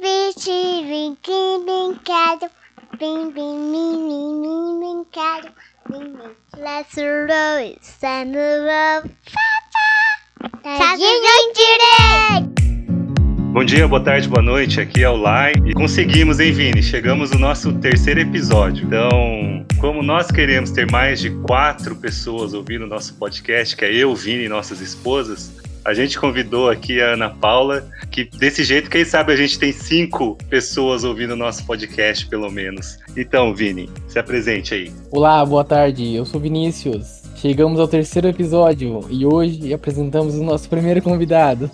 [0.00, 2.50] bicho, brinquem, brincado.
[2.98, 5.48] Bim, bim, mim, mim, mim, brincado.
[5.88, 6.30] Bim, bim.
[6.58, 9.08] Let's roll, stand up.
[10.62, 12.60] Tadinho direito!
[13.52, 14.80] Bom dia, boa tarde, boa noite.
[14.80, 15.52] Aqui é o Lai.
[15.64, 16.82] E conseguimos, hein, Vini?
[16.82, 18.86] Chegamos no nosso terceiro episódio.
[18.86, 23.94] Então, como nós queremos ter mais de quatro pessoas ouvindo o nosso podcast, que é
[23.94, 28.90] eu, Vini e nossas esposas, a gente convidou aqui a Ana Paula, que desse jeito,
[28.90, 32.98] quem sabe a gente tem cinco pessoas ouvindo o nosso podcast, pelo menos.
[33.16, 34.92] Então, Vini, se apresente aí.
[35.10, 36.14] Olá, boa tarde.
[36.14, 37.22] Eu sou Vinícius.
[37.36, 41.70] Chegamos ao terceiro episódio e hoje apresentamos o nosso primeiro convidado.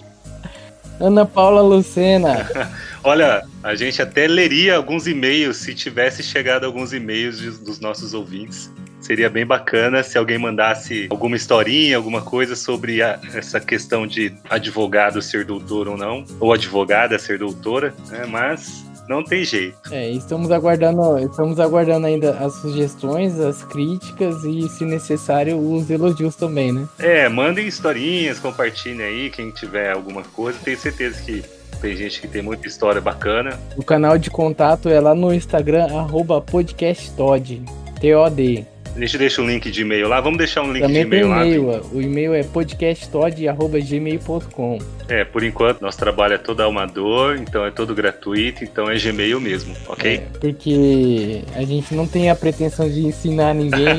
[1.00, 2.48] Ana Paula Lucena.
[3.02, 8.70] Olha, a gente até leria alguns e-mails se tivesse chegado alguns e-mails dos nossos ouvintes.
[9.06, 14.34] Seria bem bacana se alguém mandasse alguma historinha, alguma coisa sobre a, essa questão de
[14.50, 18.26] advogado ser doutor ou não, ou advogada ser doutora, né?
[18.28, 19.76] Mas não tem jeito.
[19.92, 26.34] É, estamos aguardando, estamos aguardando ainda as sugestões, as críticas e, se necessário, os elogios
[26.34, 26.88] também, né?
[26.98, 30.58] É, mandem historinhas, compartilhem aí, quem tiver alguma coisa.
[30.64, 31.44] Tenho certeza que
[31.80, 33.56] tem gente que tem muita história bacana.
[33.76, 37.62] O canal de contato é lá no Instagram, arroba podcasttod,
[38.00, 38.74] T-O-D.
[38.96, 40.18] A gente deixa um link de e-mail lá.
[40.22, 41.42] Vamos deixar um link Também de e-mail lá.
[41.42, 44.78] tem e-mail, o e-mail é podcasttod.gmail.com.
[45.06, 49.38] É, por enquanto, nosso trabalho é todo amador, então é todo gratuito, então é Gmail
[49.38, 50.14] mesmo, ok?
[50.14, 53.98] É, porque a gente não tem a pretensão de ensinar ninguém.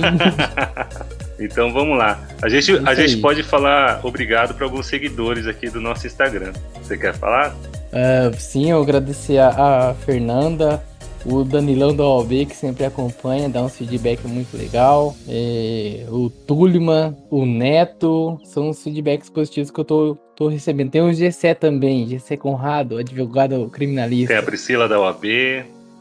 [1.39, 2.19] então vamos lá.
[2.41, 3.21] A gente, Isso a gente aí.
[3.21, 6.53] pode falar obrigado para alguns seguidores aqui do nosso Instagram.
[6.81, 7.55] Você quer falar?
[7.93, 10.81] Ah, sim, eu agradecer a, a Fernanda,
[11.27, 15.13] o Danilão da OAB, que sempre acompanha, dá um feedback muito legal.
[15.27, 20.89] É, o Tuliman, o Neto, são os feedbacks positivos que eu tô, tô recebendo.
[20.89, 24.29] Tem o Gessé também, Gessé Conrado, advogado criminalista.
[24.29, 25.25] Tem a Priscila da OAB,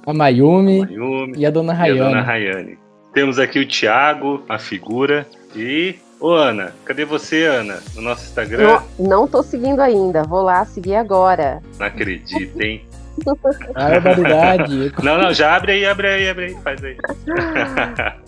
[0.07, 1.99] A Mayumi, a Mayumi e a Dona e a Rayane.
[1.99, 2.79] Dona Rayane.
[3.13, 5.97] Temos aqui o Thiago, a figura, e...
[6.19, 7.79] Ô Ana, cadê você, Ana?
[7.95, 8.81] No nosso Instagram?
[8.98, 11.63] Não, não tô seguindo ainda, vou lá seguir agora.
[11.79, 12.86] Não acredito, hein?
[13.25, 14.93] Barbaridade.
[15.03, 16.97] Não, não, já abre aí, abre aí, abre aí, faz aí.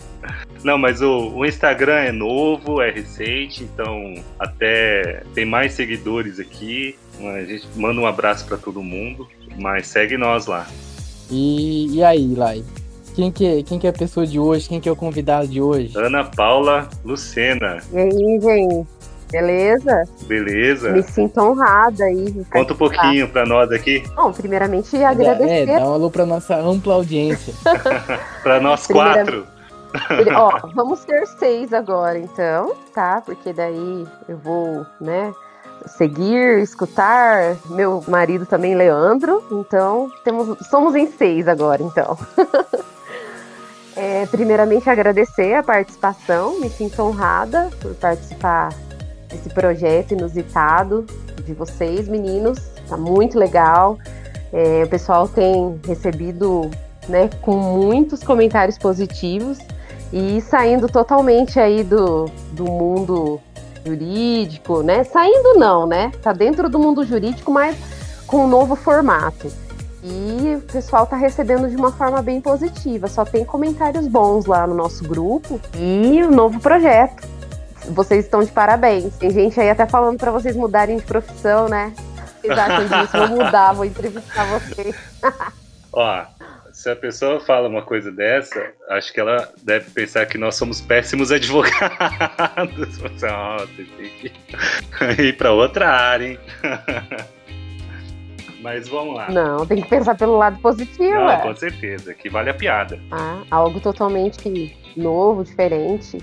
[0.63, 6.97] Não, mas o, o Instagram é novo, é recente, então até tem mais seguidores aqui.
[7.19, 9.27] A gente manda um abraço pra todo mundo,
[9.57, 10.67] mas segue nós lá.
[11.31, 12.63] E, e aí, Lai?
[13.15, 14.67] Quem que, é, quem que é a pessoa de hoje?
[14.69, 15.97] Quem que é o convidado de hoje?
[15.97, 18.87] Ana Paula Lucena, E aí, gente?
[19.31, 20.03] Beleza?
[20.23, 20.91] beleza?
[20.91, 22.43] Me sinto honrada aí.
[22.51, 25.69] Conta um pouquinho pra nós aqui, Bom, primeiramente agradecer.
[25.69, 27.53] É, dá um alô pra nossa ampla audiência.
[28.41, 29.45] pra nós quatro.
[30.35, 33.21] Ó, vamos ter seis agora, então, tá?
[33.23, 35.31] Porque daí eu vou, né?
[35.85, 37.55] Seguir, escutar.
[37.69, 39.43] Meu marido também, Leandro.
[39.51, 42.17] Então, temos, somos em seis agora, então.
[43.95, 46.57] É, primeiramente, agradecer a participação.
[46.61, 48.69] Me sinto honrada por participar
[49.29, 51.05] desse projeto inusitado
[51.45, 52.59] de vocês, meninos.
[52.87, 53.97] Tá muito legal.
[54.51, 56.69] É, o pessoal tem recebido
[57.07, 59.59] né, com muitos comentários positivos
[60.11, 63.39] e saindo totalmente aí do, do mundo
[63.85, 65.03] jurídico, né?
[65.03, 66.11] Saindo não, né?
[66.21, 67.77] Tá dentro do mundo jurídico, mas
[68.25, 69.51] com um novo formato.
[70.03, 73.07] E o pessoal tá recebendo de uma forma bem positiva.
[73.07, 77.27] Só tem comentários bons lá no nosso grupo e o novo projeto.
[77.87, 79.17] Vocês estão de parabéns.
[79.17, 81.93] Tem gente aí até falando para vocês mudarem de profissão, né?
[82.41, 83.17] Vocês acham disso?
[83.17, 84.95] Vou mudar, vou entrevistar vocês.
[85.91, 86.25] Ó,
[86.71, 90.79] se a pessoa fala uma coisa dessa, acho que ela deve pensar que nós somos
[90.79, 92.97] péssimos advogados.
[92.97, 93.27] Você
[93.75, 94.11] tem
[95.15, 96.39] que ir pra outra área, hein?
[98.61, 99.29] Mas vamos lá.
[99.29, 101.15] Não, tem que pensar pelo lado positivo.
[101.15, 101.41] Não, é.
[101.41, 102.99] com certeza, que vale a piada.
[103.09, 106.17] Ah, algo totalmente novo, diferente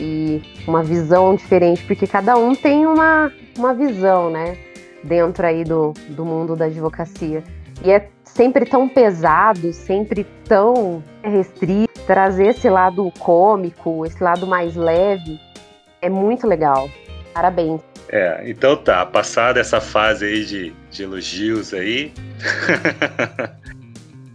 [0.00, 4.56] e uma visão diferente, porque cada um tem uma, uma visão, né?
[5.02, 7.42] Dentro aí do, do mundo da advocacia.
[7.84, 11.86] E é sempre tão pesado, sempre tão restrito.
[12.06, 15.40] Trazer esse lado cômico, esse lado mais leve,
[16.00, 16.88] é muito legal.
[17.34, 17.80] Parabéns.
[18.08, 22.12] É, então tá, passada essa fase aí de, de elogios aí.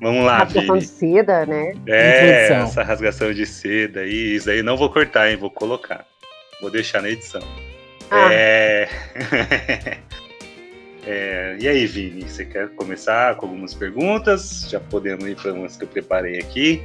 [0.02, 0.98] Vamos lá, Rasgação de Vini.
[1.00, 1.74] seda, né?
[1.88, 2.68] É, Introdução.
[2.68, 5.38] essa rasgação de seda aí, isso aí não vou cortar, hein?
[5.38, 6.06] Vou colocar.
[6.60, 7.42] Vou deixar na edição.
[8.10, 8.34] Ah.
[8.34, 8.90] É...
[11.04, 14.68] É, E aí, Vini, você quer começar com algumas perguntas?
[14.70, 16.80] Já podemos ir para umas que eu preparei aqui.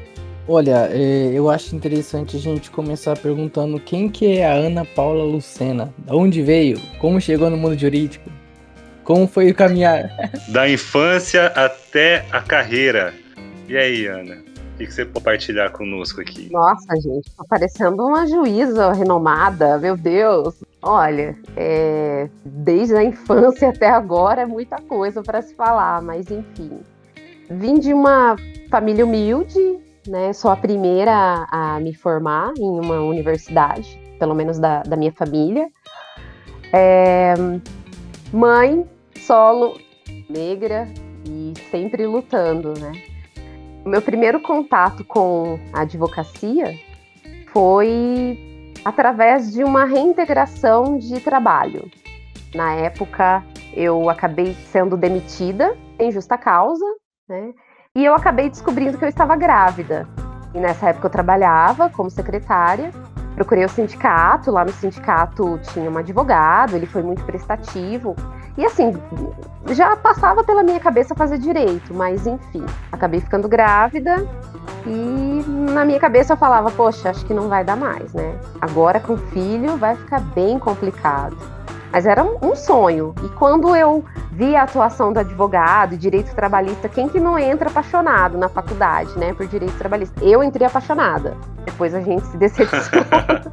[0.48, 5.22] Olha, é, eu acho interessante a gente começar perguntando quem que é a Ana Paula
[5.22, 5.92] Lucena?
[5.98, 6.80] Da onde veio?
[6.98, 8.30] Como chegou no mundo jurídico?
[9.06, 10.10] Como foi o caminhar?
[10.48, 13.14] Da infância até a carreira.
[13.68, 14.34] E aí, Ana?
[14.34, 16.50] O que, que você pode compartilhar conosco aqui?
[16.52, 20.56] Nossa, gente, tá parecendo uma juíza renomada, meu Deus.
[20.82, 26.80] Olha, é, desde a infância até agora é muita coisa para se falar, mas enfim.
[27.48, 28.34] Vim de uma
[28.68, 30.32] família humilde, né?
[30.32, 35.12] Sou a primeira a, a me formar em uma universidade, pelo menos da, da minha
[35.12, 35.68] família.
[36.72, 37.34] É,
[38.32, 38.84] mãe,
[39.26, 39.76] solo,
[40.30, 40.88] negra
[41.28, 42.92] e sempre lutando, né?
[43.84, 46.72] O meu primeiro contato com a advocacia
[47.52, 51.90] foi através de uma reintegração de trabalho.
[52.54, 53.44] Na época,
[53.74, 56.84] eu acabei sendo demitida em justa causa,
[57.28, 57.52] né?
[57.94, 60.08] E eu acabei descobrindo que eu estava grávida.
[60.54, 62.90] E nessa época eu trabalhava como secretária.
[63.34, 68.14] Procurei o sindicato, lá no sindicato tinha um advogado, ele foi muito prestativo.
[68.56, 68.92] E assim,
[69.74, 74.26] já passava pela minha cabeça fazer direito, mas enfim, acabei ficando grávida
[74.86, 78.38] e na minha cabeça eu falava, poxa, acho que não vai dar mais, né?
[78.60, 81.55] Agora com filho vai ficar bem complicado.
[81.92, 83.14] Mas era um sonho.
[83.24, 87.70] E quando eu vi a atuação do advogado e direito trabalhista, quem que não entra
[87.70, 90.22] apaixonado na faculdade, né, por direito trabalhista?
[90.22, 91.36] Eu entrei apaixonada.
[91.64, 93.06] Depois a gente se decepcionou.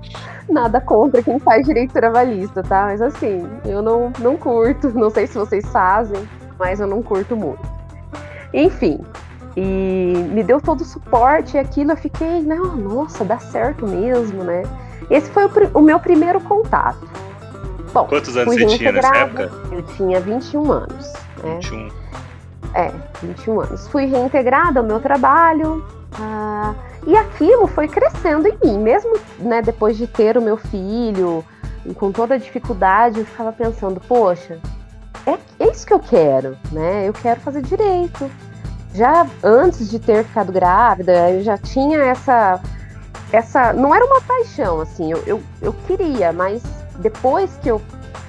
[0.50, 2.85] Nada contra quem faz direito trabalhista, tá?
[2.85, 4.89] Mas assim, eu não, não curto.
[4.89, 6.27] Não sei se vocês fazem,
[6.59, 7.62] mas eu não curto muito.
[8.53, 9.00] Enfim,
[9.56, 14.44] e me deu todo o suporte e aquilo eu fiquei, não, nossa, dá certo mesmo,
[14.44, 14.63] né?
[15.09, 17.07] Esse foi o, o meu primeiro contato.
[17.93, 19.51] Bom, Quantos anos você tinha nessa época?
[19.71, 21.13] Eu tinha 21 anos.
[21.43, 21.59] Né?
[21.61, 21.91] 21.
[22.73, 22.91] É,
[23.21, 23.87] 21 anos.
[23.89, 25.85] Fui reintegrada ao meu trabalho.
[26.19, 26.73] Ah,
[27.05, 31.43] e aquilo foi crescendo em mim, mesmo né, depois de ter o meu filho,
[31.85, 34.59] e com toda a dificuldade, eu ficava pensando, poxa,
[35.25, 37.07] é, é isso que eu quero, né?
[37.07, 38.29] Eu quero fazer direito.
[38.93, 42.61] Já antes de ter ficado grávida, eu já tinha essa.
[43.31, 46.61] essa não era uma paixão, assim, eu, eu, eu queria, mas
[46.99, 47.81] depois que eu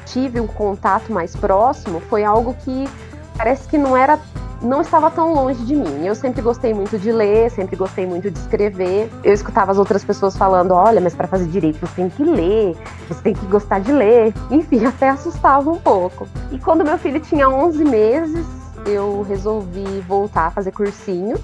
[0.07, 2.89] tive um contato mais próximo, foi algo que
[3.37, 4.19] parece que não era
[4.65, 6.07] não estava tão longe de mim.
[6.07, 9.11] Eu sempre gostei muito de ler, sempre gostei muito de escrever.
[9.23, 12.77] Eu escutava as outras pessoas falando: olha, mas para fazer direito você tem que ler,
[13.09, 14.33] você tem que gostar de ler.
[14.51, 16.27] Enfim, até assustava um pouco.
[16.51, 18.47] E quando meu filho tinha 11 meses,
[18.87, 21.37] eu resolvi voltar a fazer cursinho.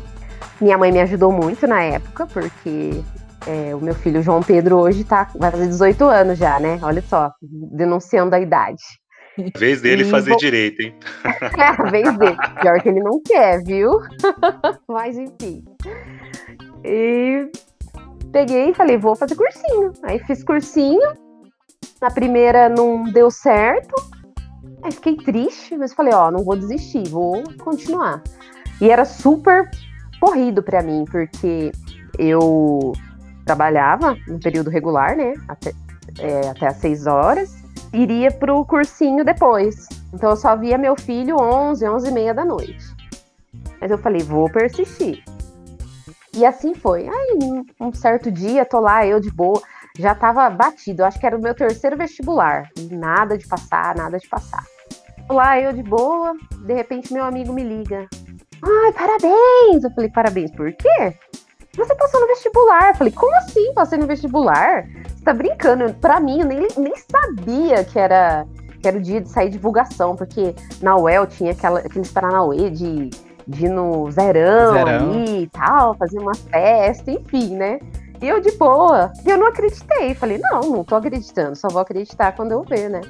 [0.61, 3.03] Minha mãe me ajudou muito na época, porque
[3.47, 6.79] é, o meu filho João Pedro hoje tá, vai fazer 18 anos já, né?
[6.83, 8.83] Olha só, denunciando a idade.
[9.57, 10.39] Vez dele e fazer vou...
[10.39, 10.95] direito, hein?
[11.57, 12.37] é, vez dele.
[12.61, 13.93] Pior que ele não quer, viu?
[14.89, 15.65] Mas enfim.
[16.85, 17.49] E
[18.33, 19.93] peguei e falei, vou fazer cursinho.
[20.03, 21.01] Aí fiz cursinho.
[22.01, 23.95] Na primeira não deu certo.
[24.83, 28.23] Aí fiquei triste, mas falei, ó, não vou desistir, vou continuar.
[28.81, 29.69] E era super
[30.19, 31.71] corrido para mim, porque
[32.19, 32.93] eu
[33.51, 35.35] trabalhava no período regular, né?
[35.49, 35.73] Até,
[36.21, 37.53] é, até às 6 horas.
[37.93, 39.89] Iria pro cursinho depois.
[40.15, 42.79] Então eu só via meu filho 11, 11 e meia da noite.
[43.81, 45.25] Mas eu falei, vou persistir.
[46.33, 47.09] E assim foi.
[47.09, 49.61] Aí, um certo dia, tô lá, eu de boa,
[49.99, 51.05] já tava batido.
[51.05, 52.69] Acho que era o meu terceiro vestibular.
[52.89, 54.65] Nada de passar, nada de passar.
[55.27, 58.07] Tô lá, eu de boa, de repente meu amigo me liga.
[58.63, 59.83] Ai, parabéns!
[59.83, 61.17] Eu falei, parabéns por quê?
[61.77, 62.89] Você passou no vestibular.
[62.89, 64.87] Eu falei, como assim passei no vestibular?
[65.05, 65.93] Você tá brincando?
[65.95, 68.47] Pra mim, eu nem, nem sabia que era,
[68.81, 73.11] que era o dia de sair divulgação, porque na UEL tinha aquela, aqueles Paranauê de,
[73.47, 75.11] de ir no zerão, zerão.
[75.11, 77.79] ali e tal, fazer uma festa, enfim, né?
[78.21, 79.13] E eu de boa.
[79.25, 80.15] E eu não acreditei.
[80.15, 83.01] Falei, não, não tô acreditando, só vou acreditar quando eu ver, né?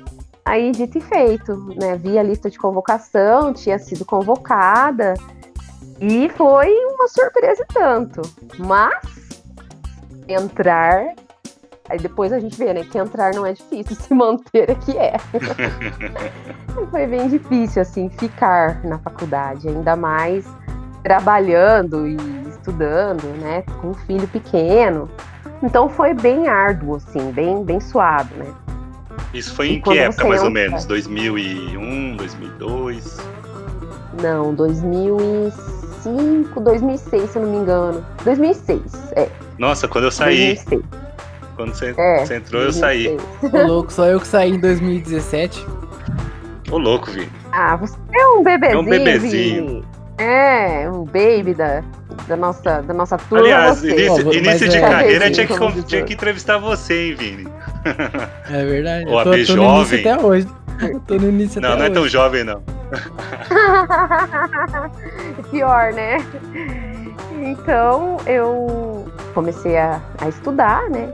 [0.45, 1.97] Aí, dito e feito, né?
[1.97, 5.15] Vi a lista de convocação, tinha sido convocada.
[6.01, 8.23] E foi uma surpresa tanto.
[8.59, 9.45] Mas
[10.27, 11.15] entrar.
[11.89, 12.85] Aí depois a gente vê, né?
[12.85, 15.17] Que entrar não é difícil, se manter é que é.
[16.91, 20.47] foi bem difícil, assim, ficar na faculdade, ainda mais
[21.03, 22.17] trabalhando e
[22.49, 23.63] estudando, né?
[23.81, 25.09] Com um filho pequeno.
[25.63, 28.47] Então foi bem árduo, assim, bem, bem suado, né?
[29.35, 30.47] Isso foi em que época, mais entra...
[30.47, 30.85] ou menos?
[30.87, 33.19] 2001, 2002?
[34.23, 35.80] Não, 2005.
[36.05, 38.07] 2005, 2006, se eu não me engano.
[38.25, 38.81] 2006,
[39.17, 39.29] é.
[39.59, 40.55] Nossa, quando eu saí.
[40.55, 40.83] 2006.
[41.57, 42.65] Quando você, é, você entrou, 2006.
[42.65, 43.63] eu saí.
[43.63, 45.67] Ô, louco, só eu que saí em 2017.
[46.71, 47.31] Ô, louco, Vini.
[47.53, 48.79] Ah, você é um bebezinho.
[48.79, 49.67] É um bebezinho.
[49.67, 49.85] Vini.
[50.19, 51.83] É, um baby da,
[52.29, 53.45] da, nossa, da nossa turma.
[53.45, 57.49] Aliás, início, início de é, carreira tinha que, tinha que entrevistar você, hein, Vini?
[58.51, 59.09] É verdade.
[59.09, 60.01] Ou a B jovem.
[60.01, 60.47] até hoje.
[61.07, 62.13] Tô no início Não, até não é tão hoje.
[62.13, 62.63] jovem, não.
[65.51, 66.17] Pior, né?
[67.43, 71.13] Então eu comecei a, a estudar, né?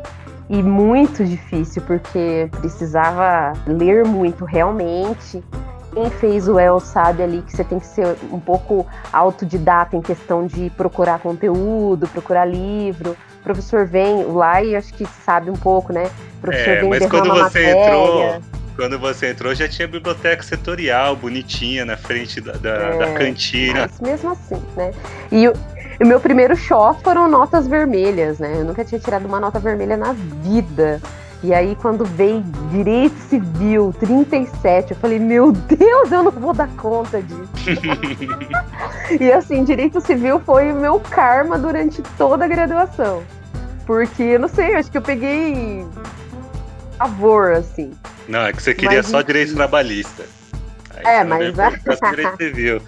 [0.48, 5.42] E muito difícil, porque precisava ler muito realmente.
[5.92, 10.02] Quem fez o El sabe ali que você tem que ser um pouco autodidata em
[10.02, 13.16] questão de procurar conteúdo, procurar livro.
[13.40, 16.10] O professor vem lá e acho que sabe um pouco, né?
[16.38, 18.36] O professor É, vem mas quando você matéria.
[18.36, 18.40] entrou,
[18.76, 23.88] quando você entrou, já tinha biblioteca setorial, bonitinha, na frente da, da, É, da cantina.
[23.90, 24.92] Mas mesmo assim, né?
[25.32, 25.52] E o,
[26.00, 28.54] o meu primeiro choque foram notas vermelhas, né?
[28.58, 31.00] Eu nunca tinha tirado uma nota vermelha na vida.
[31.42, 36.68] E aí, quando veio Direito Civil 37, eu falei, meu Deus, eu não vou dar
[36.76, 37.50] conta disso.
[39.20, 43.22] e assim, Direito Civil foi o meu karma durante toda a graduação.
[43.86, 45.84] Porque, eu não sei, acho que eu peguei
[46.98, 47.92] pavor, assim.
[48.28, 49.26] Não, é que você queria Mas só enfim.
[49.26, 50.24] direito trabalhista.
[50.96, 52.82] Aí É, mas- direito civil.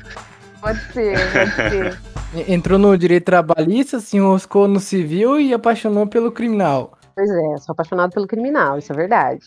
[0.60, 1.98] Pode ser, pode ser.
[2.48, 6.92] Entrou no direito trabalhista, se enroscou no civil e apaixonou pelo criminal.
[7.14, 9.40] Pois é, sou apaixonado pelo criminal, isso é verdade.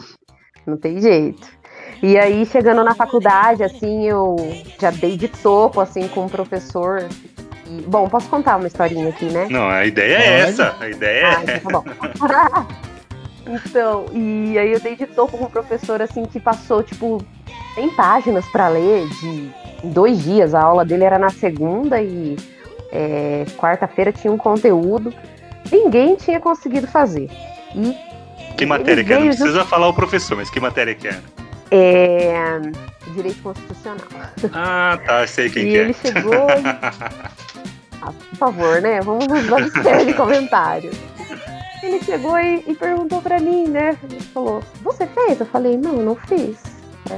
[0.65, 1.47] Não tem jeito.
[2.01, 4.35] E aí, chegando na faculdade, assim, eu
[4.79, 7.05] já dei de topo, assim, com o professor.
[7.67, 9.47] E, bom, posso contar uma historinha aqui, né?
[9.49, 10.49] Não, a ideia é Pode.
[10.51, 10.75] essa.
[10.79, 11.57] A ideia Ah, é.
[11.57, 12.65] então tá bom.
[13.47, 17.23] então, e aí eu dei de topo com um professor, assim, que passou, tipo,
[17.75, 19.51] 100 páginas pra ler de
[19.83, 20.53] dois dias.
[20.53, 22.35] A aula dele era na segunda e
[22.91, 25.13] é, quarta-feira tinha um conteúdo.
[25.71, 27.29] Ninguém tinha conseguido fazer.
[27.75, 27.95] E
[28.57, 29.19] Que matéria que é?
[29.19, 31.19] Não precisa falar o professor, mas que matéria que é?
[31.71, 32.59] é,
[33.13, 34.05] direito constitucional.
[34.53, 35.93] Ah, tá, sei quem e que ele é.
[35.93, 37.41] chegou e...
[38.03, 38.99] Ah, por favor, né?
[38.99, 40.97] Vamos nos abster de comentários.
[41.83, 43.97] Ele chegou e, e perguntou pra mim, né?
[44.03, 45.39] Ele falou, você fez?
[45.39, 46.57] Eu falei, não, não fiz.
[47.09, 47.17] né?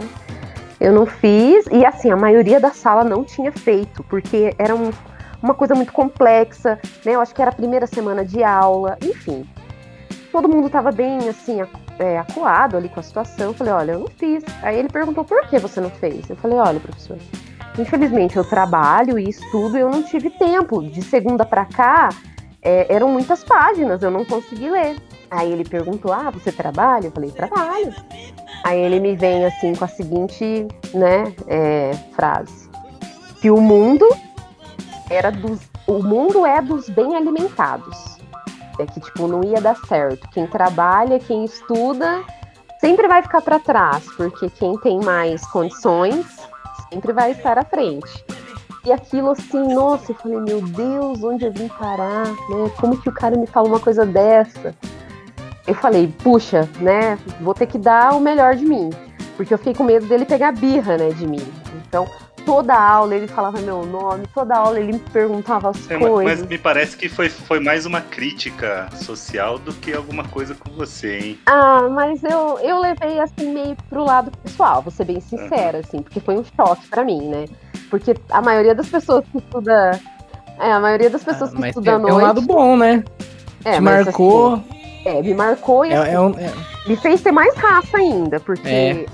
[0.79, 4.91] Eu não fiz, e assim, a maioria da sala não tinha feito, porque era um-
[5.41, 7.13] uma coisa muito complexa, né?
[7.15, 9.45] Eu acho que era a primeira semana de aula, enfim.
[10.31, 11.59] Todo mundo tava bem, assim,
[11.99, 13.47] é, acuado ali com a situação.
[13.47, 14.43] Eu falei, olha, eu não fiz.
[14.61, 16.29] Aí ele perguntou, por que você não fez?
[16.29, 17.17] Eu falei, olha, professor,
[17.77, 20.81] infelizmente eu trabalho e estudo e eu não tive tempo.
[20.81, 22.09] De segunda pra cá,
[22.63, 24.95] é, eram muitas páginas, eu não consegui ler.
[25.29, 27.07] Aí ele perguntou, ah, você trabalha?
[27.07, 27.93] Eu falei, trabalho.
[28.63, 32.69] Aí ele me vem assim com a seguinte, né, é, frase.
[33.41, 34.07] Que o mundo
[35.09, 35.59] era dos.
[35.85, 38.17] O mundo é dos bem alimentados.
[38.79, 40.27] É que, tipo, não ia dar certo.
[40.29, 42.23] Quem trabalha, quem estuda,
[42.79, 46.25] sempre vai ficar para trás, porque quem tem mais condições
[46.89, 48.25] sempre vai estar à frente.
[48.85, 52.69] E aquilo assim, nossa, eu falei, meu Deus, onde eu vim parar, né?
[52.79, 54.75] Como que o cara me fala uma coisa dessa?
[55.65, 57.17] Eu falei, puxa, né?
[57.39, 58.89] Vou ter que dar o melhor de mim.
[59.37, 61.41] Porque eu fiquei com medo dele pegar birra, né, de mim.
[61.87, 62.05] Então,
[62.45, 66.39] toda aula ele falava meu nome, toda aula ele me perguntava as É, coisas.
[66.41, 70.71] mas me parece que foi, foi mais uma crítica social do que alguma coisa com
[70.73, 71.39] você, hein?
[71.45, 76.01] Ah, mas eu, eu levei assim meio pro lado pessoal, vou ser bem sincera, assim,
[76.01, 77.45] porque foi um choque pra mim, né?
[77.89, 79.99] Porque a maioria das pessoas que estuda.
[80.59, 82.13] É, a maioria das pessoas Ah, que mas estudam à noite.
[82.15, 83.03] um lado bom, né?
[83.65, 84.53] é, Te mas, marcou.
[84.55, 84.63] assim,
[85.05, 86.53] é, me marcou e É, assim, é um- é-
[86.87, 89.05] me fez ter mais raça ainda, porque É.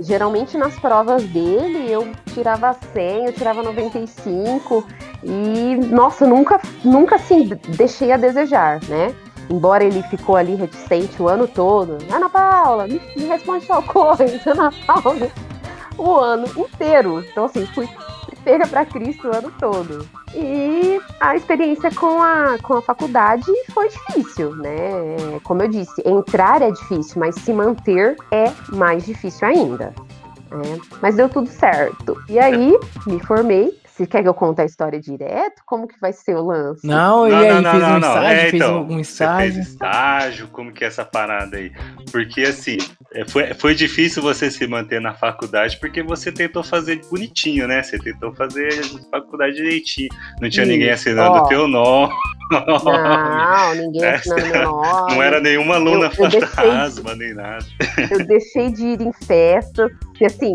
[0.00, 4.84] geralmente nas provas dele eu tirava 100, eu tirava 95
[5.22, 9.14] e nossa, nunca, nunca assim deixei a desejar, né?
[9.50, 14.50] Embora ele ficou ali reticente o ano todo, Ana Paula, me, me responde tal coisa,
[14.50, 15.30] Ana Paula,
[15.96, 17.24] o ano inteiro.
[17.30, 17.88] Então assim, fui
[18.44, 20.08] pega para Cristo o ano todo.
[20.34, 24.76] E a experiência com a, com a faculdade foi difícil, né?
[24.76, 29.94] É, Como eu disse, entrar é difícil, mas se manter é mais difícil ainda.
[30.50, 30.78] né?
[31.00, 32.16] Mas deu tudo certo.
[32.28, 33.77] E aí, me formei.
[33.98, 35.60] Você quer que eu conte a história direto?
[35.66, 36.86] Como que vai ser o lance?
[36.86, 39.52] Não, e aí, fez um estágio, É, fez então, um, um Você estágio.
[39.54, 41.72] fez estágio, como que é essa parada aí?
[42.12, 42.76] Porque assim,
[43.12, 47.82] é, foi, foi difícil você se manter na faculdade porque você tentou fazer bonitinho, né?
[47.82, 50.10] Você tentou fazer a faculdade direitinho.
[50.40, 52.14] Não tinha Isso, ninguém assinando o teu nome.
[52.52, 55.14] Não, ninguém É, assinando meu nome.
[55.14, 57.64] Não era nenhuma aluna Eu- eu deixei- fantasma, nem nada.
[58.12, 60.54] eu deixei de ir em festas, que assim,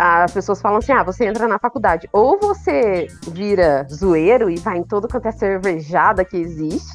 [0.00, 4.78] as pessoas falam assim: ah, você entra na faculdade, ou você vira zoeiro e vai
[4.78, 6.94] em todo quanto é cervejada que existe,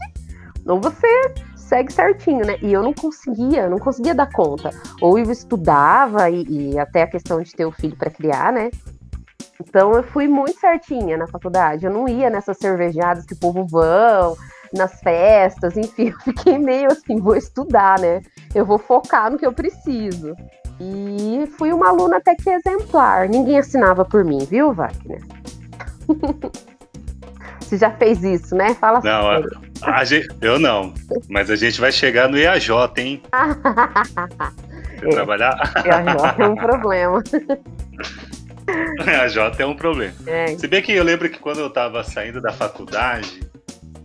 [0.66, 1.08] ou você
[1.56, 2.58] segue certinho, né?
[2.64, 4.72] E eu não conseguia, não conseguia dar conta.
[5.02, 8.72] Ou eu estudava e, e até a questão de ter o filho para criar, né?
[9.62, 11.86] Então eu fui muito certinha na faculdade.
[11.86, 14.36] Eu não ia nessas cervejadas que o povo vão,
[14.74, 18.22] nas festas, enfim, eu fiquei meio assim, vou estudar, né?
[18.54, 20.36] Eu vou focar no que eu preciso.
[20.80, 23.30] E fui uma aluna até que exemplar.
[23.30, 25.22] Ninguém assinava por mim, viu, Wagner?
[27.60, 28.76] Você já fez isso, né?
[28.76, 29.42] Fala Não, a,
[30.00, 30.94] a gente, eu não.
[31.28, 33.22] Mas a gente vai chegar no IAJ, hein?
[35.00, 35.10] Você É.
[35.10, 35.74] trabalhar?
[35.84, 37.24] IAJ é um problema.
[39.08, 40.14] IAJ é um problema.
[40.28, 43.42] É, Se bem que eu lembro que quando eu tava saindo da faculdade,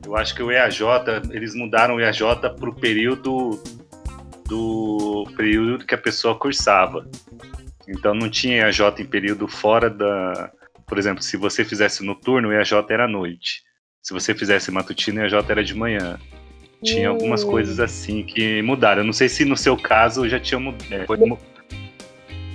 [0.07, 0.81] eu acho que o EAJ,
[1.31, 2.21] eles mudaram o EAJ
[2.59, 3.63] pro período
[4.51, 7.09] do período que a pessoa cursava.
[7.89, 10.51] Então não tinha EAJ em período fora da.
[10.87, 13.63] Por exemplo, se você fizesse noturno, o EAJ era à noite.
[14.03, 16.19] Se você fizesse matutino, o EAJ era de manhã.
[16.83, 17.51] Tinha algumas Hum.
[17.51, 19.03] coisas assim que mudaram.
[19.03, 21.07] Eu não sei se no seu caso já tinha mudado.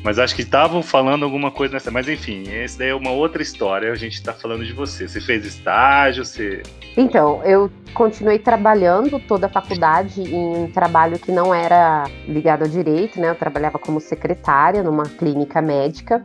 [0.06, 1.90] Mas acho que estavam falando alguma coisa nessa.
[1.90, 3.92] Mas enfim, esse daí é uma outra história.
[3.92, 5.08] A gente tá falando de você.
[5.08, 6.62] Você fez estágio, você.
[6.96, 12.68] Então, eu continuei trabalhando toda a faculdade em um trabalho que não era ligado ao
[12.68, 13.32] direito, né?
[13.32, 16.22] Eu trabalhava como secretária numa clínica médica.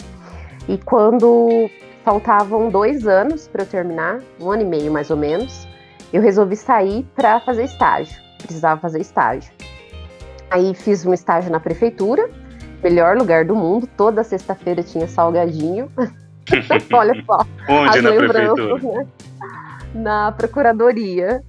[0.69, 1.71] E quando
[2.05, 5.67] faltavam dois anos para eu terminar, um ano e meio mais ou menos,
[6.13, 8.21] eu resolvi sair para fazer estágio.
[8.43, 9.51] Precisava fazer estágio.
[10.51, 12.29] Aí fiz um estágio na prefeitura,
[12.83, 13.89] melhor lugar do mundo.
[13.97, 15.91] Toda sexta-feira tinha salgadinho.
[16.93, 18.79] Olha só Onde na prefeitura?
[18.79, 19.07] né?
[19.95, 21.43] Na procuradoria.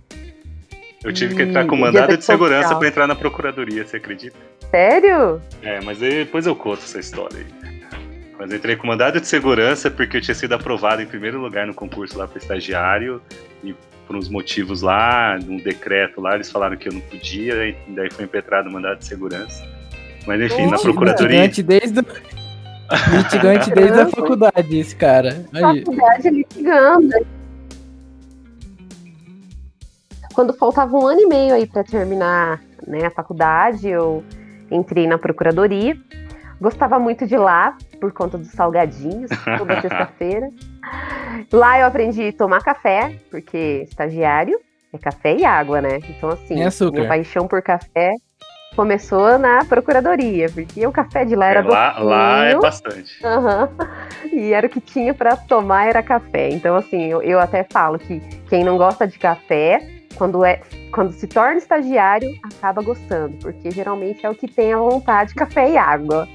[1.04, 4.38] Eu tive que entrar com mandado de segurança para entrar na procuradoria, você acredita?
[4.70, 5.42] Sério?
[5.64, 7.46] É, mas depois eu conto essa história aí.
[8.38, 11.66] Mas eu entrei com mandado de segurança porque eu tinha sido aprovado em primeiro lugar
[11.66, 13.22] no concurso lá para estagiário
[13.64, 17.76] e por uns motivos lá, num decreto lá, eles falaram que eu não podia, e
[17.96, 19.64] daí foi impetrado o mandado de segurança.
[20.28, 20.84] Mas enfim, na Nossa.
[20.84, 21.44] procuradoria.
[21.46, 22.06] Litigante desde, o-
[23.18, 25.46] litigante desde a faculdade, esse cara.
[25.54, 27.10] Aí, Faculdade litigando.
[30.34, 34.24] Quando faltava um ano e meio aí para terminar né, a faculdade, eu
[34.70, 35.98] entrei na procuradoria.
[36.60, 40.48] Gostava muito de lá, por conta dos salgadinhos, toda sexta-feira.
[41.52, 44.60] Lá eu aprendi a tomar café, porque estagiário
[44.94, 46.00] é café e água, né?
[46.10, 48.12] Então, assim, minha paixão por café
[48.76, 53.26] começou na procuradoria, porque o café de lá era É, lá, lá é bastante.
[53.26, 53.70] Aham.
[54.32, 56.50] E era o que tinha pra tomar era café.
[56.50, 60.62] Então, assim, eu, eu até falo que quem não gosta de café, quando é
[60.94, 65.72] quando se torna estagiário, acaba gostando, porque geralmente é o que tem a vontade, café
[65.72, 66.28] e água.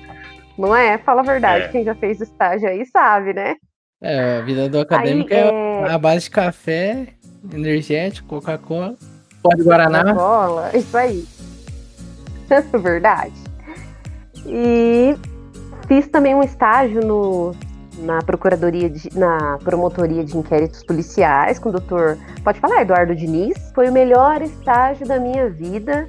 [0.58, 0.98] Não é?
[0.98, 1.68] Fala a verdade, É.
[1.68, 3.54] quem já fez estágio aí sabe, né?
[4.02, 5.90] é, a vida do acadêmico Aí, é é...
[5.90, 7.06] a base de café,
[7.52, 8.94] energético, Coca-Cola,
[9.42, 10.12] pó de Guaraná.
[10.12, 11.24] Bola, isso aí.
[12.78, 13.34] Verdade.
[14.46, 15.16] E
[15.86, 17.54] fiz também um estágio no,
[17.98, 23.56] na Procuradoria, de, na Promotoria de Inquéritos Policiais com o doutor, pode falar, Eduardo Diniz.
[23.74, 26.08] Foi o melhor estágio da minha vida,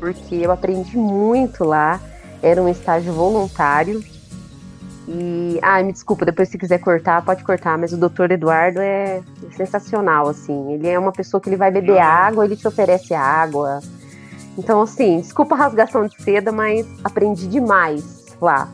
[0.00, 2.00] porque eu aprendi muito lá.
[2.42, 4.02] Era um estágio voluntário.
[5.10, 9.22] E, ai, me desculpa, depois se quiser cortar, pode cortar, mas o doutor Eduardo é
[9.56, 10.74] sensacional, assim.
[10.74, 13.80] Ele é uma pessoa que ele vai beber água, ele te oferece água.
[14.58, 18.68] Então, assim, desculpa a rasgação de seda, mas aprendi demais lá.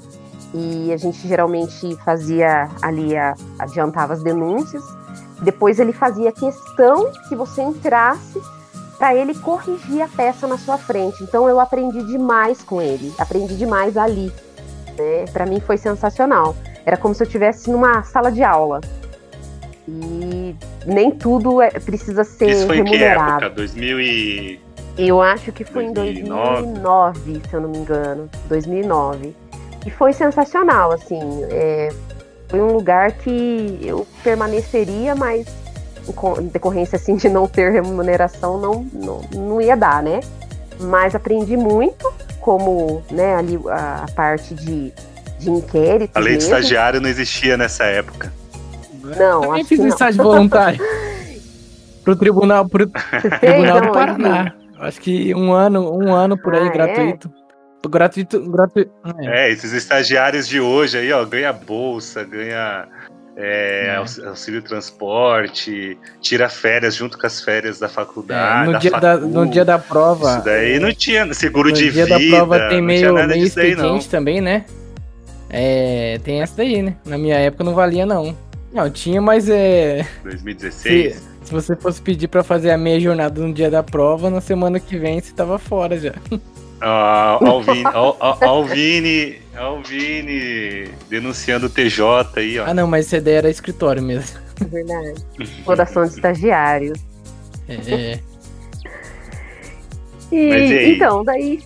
[0.54, 4.82] E a gente geralmente fazia ali, a- adiantava as denúncias.
[5.42, 8.40] Depois ele fazia questão que você entrasse
[8.98, 11.22] para ele corrigir a peça na sua frente.
[11.22, 14.32] Então eu aprendi demais com ele, aprendi demais ali.
[14.96, 15.26] Né?
[15.32, 16.56] Para mim foi sensacional.
[16.86, 18.80] Era como se eu estivesse numa sala de aula.
[19.86, 20.54] E
[20.86, 23.44] nem tudo é- precisa ser Isso foi em que remunerado.
[23.44, 23.50] época?
[23.50, 24.60] 2000 e...
[24.96, 26.60] Eu acho que foi 2009?
[26.62, 28.30] em 2009, se eu não me engano.
[28.48, 29.34] 2009.
[29.86, 31.20] E foi sensacional, assim.
[31.50, 31.92] é,
[32.48, 35.46] foi um lugar que eu permaneceria, mas
[36.08, 40.20] em co- em decorrência assim, de não ter remuneração, não, não, não ia dar, né?
[40.80, 44.92] Mas aprendi muito, como né, ali a, a parte de,
[45.38, 46.16] de inquérito.
[46.16, 46.54] A lei de mesmo.
[46.56, 48.32] estagiário não existia nessa época.
[49.02, 49.92] Não, Também acho fiz que um não.
[49.94, 50.78] estágio voluntário.
[52.04, 54.54] pro tribunal, pro Você tribunal Não, do Paraná.
[54.84, 56.70] Acho que um ano, um ano por aí, Ah, é?
[56.70, 57.30] gratuito.
[57.88, 58.90] Gratuito, gratuito.
[59.20, 59.48] É.
[59.48, 62.86] É, esses estagiários de hoje aí, ó, ganha bolsa, ganha
[63.36, 63.96] é, É.
[63.96, 68.66] aux- auxílio transporte, tira férias junto com as férias da É, faculdade.
[68.66, 69.28] no, da dia da, facul.
[69.28, 70.30] no dia da prova.
[70.36, 73.42] Isso daí não tinha seguro no de dia vida, da prova tem meio, meio daí
[73.42, 74.64] expediente também, né?
[75.50, 76.96] É, tem essa daí, né?
[77.04, 78.36] Na minha época não valia, não.
[78.74, 80.04] Não, tinha, mas é.
[80.24, 81.14] 2016.
[81.14, 84.40] Se, se você fosse pedir pra fazer a meia jornada no dia da prova, na
[84.40, 86.12] semana que vem você tava fora já.
[86.82, 92.04] Ó, ó o Vini, ó, ó, ó o Vini, ó o Vini denunciando o TJ
[92.36, 92.64] aí, ó.
[92.66, 94.38] Ah, não, mas essa ideia era escritório mesmo.
[94.60, 95.24] É verdade.
[95.38, 96.98] Exploração de estagiários.
[97.68, 98.20] É, é.
[100.30, 100.94] Mas e E, aí?
[100.96, 101.62] então, daí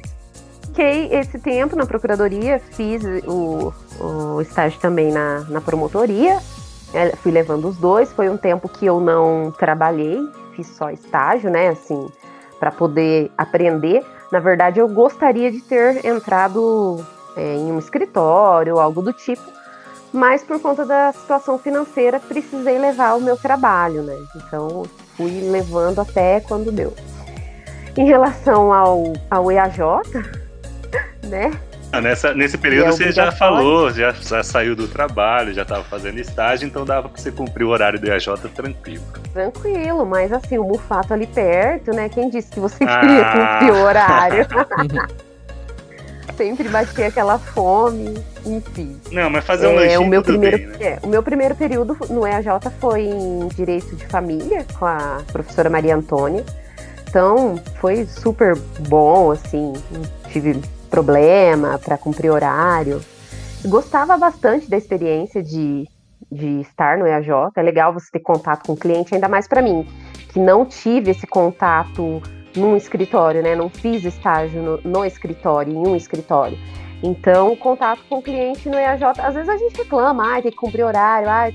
[0.67, 6.39] fiquei esse tempo na procuradoria, fiz o, o estágio também na, na promotoria,
[6.93, 8.13] é, fui levando os dois.
[8.13, 10.19] Foi um tempo que eu não trabalhei,
[10.55, 11.69] fiz só estágio, né?
[11.69, 12.09] Assim,
[12.59, 14.05] para poder aprender.
[14.31, 17.05] Na verdade, eu gostaria de ter entrado
[17.37, 19.43] é, em um escritório, algo do tipo,
[20.13, 24.17] mas por conta da situação financeira, precisei levar o meu trabalho, né?
[24.37, 24.85] Então,
[25.17, 26.95] fui levando até quando deu.
[27.97, 29.79] Em relação ao, ao EAJ,
[31.25, 31.51] né?
[31.91, 35.83] Ah, nessa, nesse período é você já falou, já, já, saiu do trabalho, já estava
[35.85, 39.05] fazendo estágio, então dava para você cumprir o horário do EAJ tranquilo.
[39.33, 42.09] Tranquilo, mas assim, o Mufato ali perto, né?
[42.11, 43.59] Quem disse que você queria ah.
[43.59, 44.47] cumprir o horário?
[46.37, 48.15] Sempre batia aquela fome,
[48.47, 49.01] enfim.
[49.11, 50.77] Não, mas fazer um é, o meu primeiro, bem, né?
[50.81, 52.47] é, O meu primeiro período no EAJ
[52.79, 56.45] foi em Direito de Família, com a professora Maria Antônia.
[57.09, 58.55] Então, foi super
[58.89, 59.73] bom, assim,
[60.29, 63.01] tive problema para cumprir horário.
[63.67, 65.87] Gostava bastante da experiência de,
[66.31, 67.51] de estar no EAJ.
[67.57, 69.87] É legal você ter contato com o cliente, ainda mais para mim,
[70.33, 72.23] que não tive esse contato
[72.57, 73.55] num escritório, né?
[73.55, 76.59] Não fiz estágio no, no escritório, em um escritório.
[77.03, 80.57] Então, contato com o cliente no EAJ, às vezes a gente reclama, ah, tem que
[80.57, 81.49] cumprir horário, ah,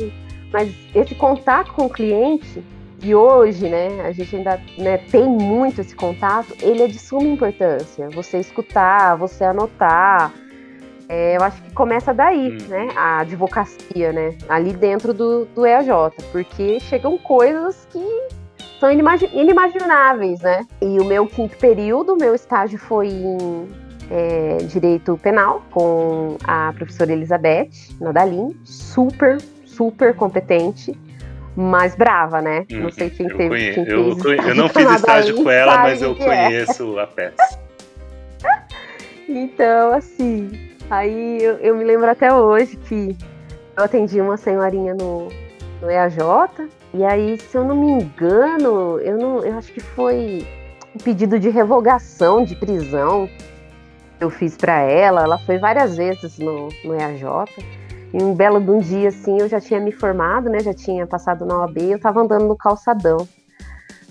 [0.52, 2.64] mas esse contato com o cliente
[3.04, 7.28] e hoje, né, a gente ainda né, tem muito esse contato, ele é de suma
[7.28, 8.10] importância.
[8.12, 10.32] Você escutar, você anotar.
[11.10, 12.68] É, eu acho que começa daí, hum.
[12.70, 15.90] né, a advocacia, né, ali dentro do, do EAJ,
[16.32, 18.04] porque chegam coisas que
[18.80, 20.66] são inimagináveis, né?
[20.82, 23.68] E o meu quinto período, meu estágio foi em
[24.10, 30.98] é, Direito Penal com a professora Elizabeth Nadalim, super, super competente
[31.56, 32.66] mais brava, né?
[32.70, 33.48] Não sei quem teve.
[33.48, 33.74] Conhe...
[33.74, 36.16] Quem eu, fez eu não fiz estágio com ela, mas eu é.
[36.16, 37.04] conheço é.
[37.04, 37.60] a peça.
[39.28, 43.16] então, assim, aí eu, eu, me lembro até hoje que
[43.78, 45.30] eu atendi uma senhorinha no,
[45.82, 46.18] no EAJ,
[46.94, 49.44] e aí, se eu não me engano, eu não.
[49.44, 50.46] Eu acho que foi
[50.96, 53.28] um pedido de revogação de prisão
[54.20, 55.24] que eu fiz para ela.
[55.24, 57.24] Ela foi várias vezes no, no EAJ.
[58.14, 60.60] E um belo de um dia, assim, eu já tinha me formado, né?
[60.60, 63.28] Já tinha passado na OAB, eu tava andando no calçadão.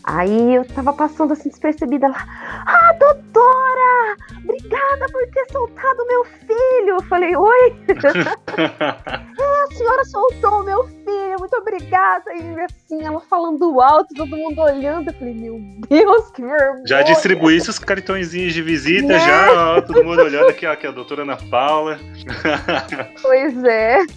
[0.04, 2.26] Aí eu tava passando assim despercebida lá.
[2.66, 4.16] Ah, doutora!
[4.44, 6.88] Obrigada por ter soltado meu filho!
[6.88, 7.76] Eu falei, oi!
[8.58, 12.32] é, a senhora soltou meu filho, muito obrigada!
[12.34, 15.08] E assim, ela falando alto, todo mundo olhando.
[15.10, 16.82] Eu falei, meu Deus, que vergonha!
[16.86, 19.20] Já distribuísse os cartõezinhos de visita, é.
[19.20, 22.00] já, ó, todo mundo olhando aqui, ó, aqui a doutora Ana Paula.
[23.22, 23.98] pois é.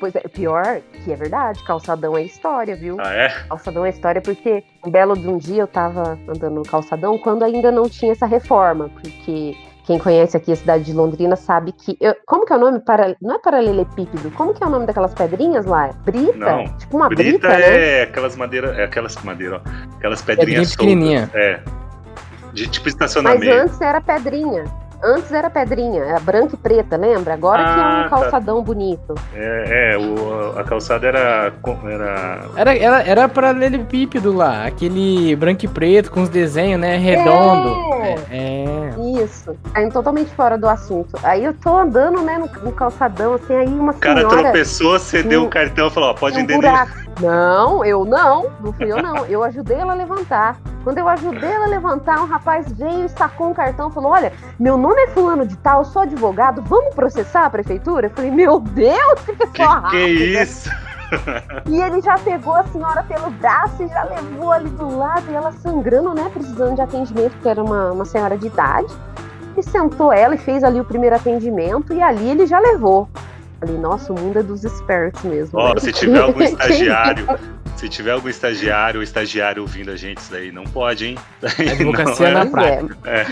[0.00, 2.98] Pois é, pior que é verdade, calçadão é história, viu?
[3.00, 3.28] Ah, é?
[3.48, 7.44] Calçadão é história porque um belo de um dia eu tava andando no calçadão quando
[7.44, 11.96] ainda não tinha essa reforma, porque quem conhece aqui a cidade de Londrina sabe que.
[11.98, 12.80] Eu, como que é o nome?
[12.80, 14.30] Para, não é paralelepípedo.
[14.32, 15.88] Como que é o nome daquelas pedrinhas lá?
[16.04, 16.36] Brita?
[16.36, 16.76] Não.
[16.76, 17.48] Tipo uma brita.
[17.48, 18.02] brita é né?
[18.02, 18.76] aquelas madeiras.
[18.76, 19.96] É aquelas madeiras, ó.
[19.96, 21.30] Aquelas pedrinhas pequenininha.
[21.32, 21.60] É.
[22.52, 23.46] De tipo estacionamento.
[23.46, 24.64] Mas antes era pedrinha.
[25.02, 27.34] Antes era pedrinha, era branca e preta, lembra?
[27.34, 28.08] Agora ah, que é um ah, tá.
[28.08, 28.62] calçadão tá.
[28.62, 29.14] bonito.
[29.34, 31.52] É, é o, a calçada era.
[32.56, 36.96] Era, era, era, era paralelepípedo lá, aquele branco e preto com os desenhos, né?
[36.96, 37.94] Redondo.
[38.02, 38.16] É.
[38.30, 38.64] é.
[38.64, 39.22] é.
[39.22, 39.56] Isso.
[39.74, 41.18] Aí totalmente fora do assunto.
[41.22, 44.26] Aí eu tô andando, né, no, no calçadão, assim, aí uma senhora.
[44.26, 46.70] O cara tropeçou, cedeu o cartão e falou: ó, pode um entender.
[47.20, 49.26] Não, eu não, não fui eu não.
[49.26, 50.56] Eu ajudei ela a levantar.
[50.84, 54.12] Quando eu ajudei ela a levantar, um rapaz veio e sacou um cartão e falou:
[54.12, 58.06] Olha, meu nome é fulano de tal, sou advogado, vamos processar a prefeitura?
[58.06, 60.08] Eu falei, meu Deus, que pessoa que, que é
[60.42, 60.70] isso?
[61.66, 65.34] E ele já pegou a senhora pelo braço e já levou ali do lado, e
[65.34, 66.30] ela sangrando, né?
[66.32, 68.94] Precisando de atendimento, porque era uma, uma senhora de idade.
[69.56, 73.08] E sentou ela e fez ali o primeiro atendimento, e ali ele já levou.
[73.60, 75.58] Falei, nossa, o mundo é dos espertos mesmo.
[75.58, 75.80] Ó, né?
[75.80, 77.26] se tiver algum estagiário,
[77.76, 81.18] se tiver algum estagiário ou estagiário ouvindo a gente, isso daí não pode, hein?
[81.42, 82.46] Advocacia na é.
[82.46, 82.96] prática.
[83.04, 83.26] É.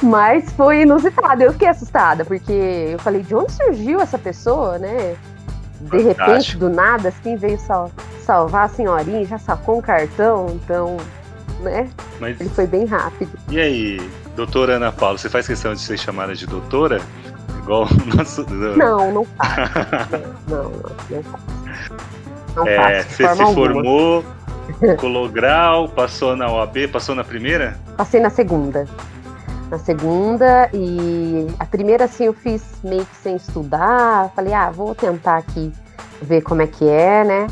[0.02, 1.42] Mas foi inusitado.
[1.42, 2.52] Eu fiquei assustada, porque
[2.92, 5.16] eu falei, de onde surgiu essa pessoa, né?
[5.80, 7.90] De repente, do nada, assim, veio sal
[8.24, 10.98] salvar a senhorinha, já sacou um cartão, então,
[11.60, 11.90] né?
[12.20, 12.38] Mas...
[12.38, 13.32] Ele foi bem rápido.
[13.48, 17.00] E aí, doutora Ana Paula, você faz questão de ser chamada de doutora?
[17.62, 18.46] Igual o nosso.
[18.76, 20.10] Não, não faço.
[20.48, 21.50] não, não, não faço.
[22.56, 23.16] Não é, faço.
[23.16, 23.54] Você se alguma.
[23.54, 24.24] formou,
[24.98, 27.78] colou grau, passou na OAB, passou na primeira?
[27.96, 28.86] Passei na segunda.
[29.70, 34.32] Na segunda, e a primeira, assim, eu fiz meio que sem estudar.
[34.34, 35.72] Falei, ah, vou tentar aqui
[36.22, 37.46] ver como é que é, né?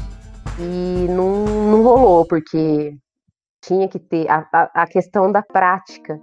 [0.59, 2.97] E não, não rolou, porque
[3.62, 6.18] tinha que ter a, a, a questão da prática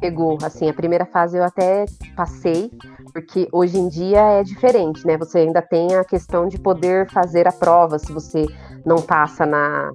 [0.00, 0.38] pegou.
[0.42, 1.84] Assim, a primeira fase eu até
[2.16, 2.70] passei,
[3.12, 5.16] porque hoje em dia é diferente, né?
[5.16, 8.46] Você ainda tem a questão de poder fazer a prova se você
[8.84, 9.92] não passa na.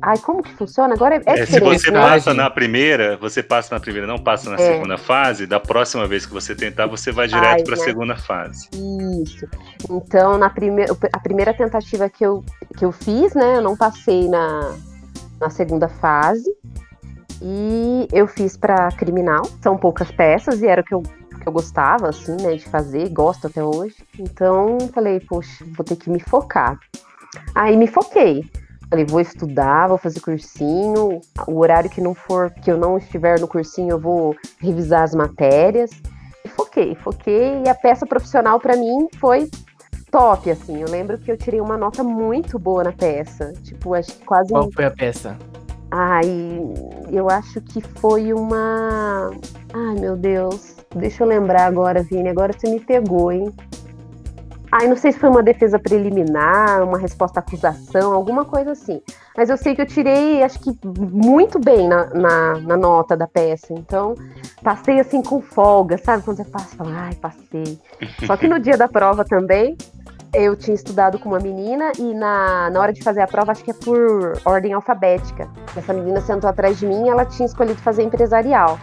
[0.00, 0.94] Ai, como que funciona?
[0.94, 2.00] Agora é, é, é Se você né?
[2.00, 4.72] passa na primeira, você passa na primeira, não passa na é.
[4.72, 7.84] segunda fase, da próxima vez que você tentar, você vai direto para a né?
[7.84, 8.68] segunda fase.
[9.22, 9.46] Isso.
[9.88, 12.44] Então, na primeira, a primeira tentativa que eu,
[12.76, 14.74] que eu fiz, né, eu não passei na,
[15.40, 16.50] na segunda fase.
[17.44, 19.42] E eu fiz para criminal.
[19.60, 23.08] São poucas peças e era o que eu, que eu gostava, assim, né, de fazer,
[23.08, 23.96] gosto até hoje.
[24.18, 26.78] Então, falei, poxa, vou ter que me focar.
[27.54, 28.44] Aí me foquei.
[28.88, 31.20] Falei, vou estudar, vou fazer cursinho.
[31.48, 35.14] O horário que não for, que eu não estiver no cursinho, eu vou revisar as
[35.14, 35.90] matérias.
[36.44, 37.62] E foquei, foquei.
[37.64, 39.50] E a peça profissional para mim foi
[40.10, 40.80] top, assim.
[40.80, 43.52] Eu lembro que eu tirei uma nota muito boa na peça.
[43.64, 44.50] Tipo, acho que quase.
[44.50, 45.38] Qual foi a peça?
[45.94, 46.26] Ai,
[47.12, 49.30] eu acho que foi uma.
[49.74, 50.74] Ai, meu Deus.
[50.96, 52.30] Deixa eu lembrar agora, Vini.
[52.30, 53.52] Agora você me pegou, hein?
[54.72, 59.02] Ai, não sei se foi uma defesa preliminar, uma resposta à acusação, alguma coisa assim.
[59.36, 63.26] Mas eu sei que eu tirei, acho que muito bem na, na, na nota da
[63.26, 63.74] peça.
[63.74, 64.14] Então,
[64.62, 66.22] passei assim com folga, sabe?
[66.22, 67.78] Quando você passa, fala, ai, passei.
[68.26, 69.76] Só que no dia da prova também,
[70.34, 73.62] eu tinha estudado com uma menina e na, na hora de fazer a prova, acho
[73.62, 75.48] que é por ordem alfabética.
[75.76, 78.78] Essa menina sentou atrás de mim e ela tinha escolhido fazer empresarial.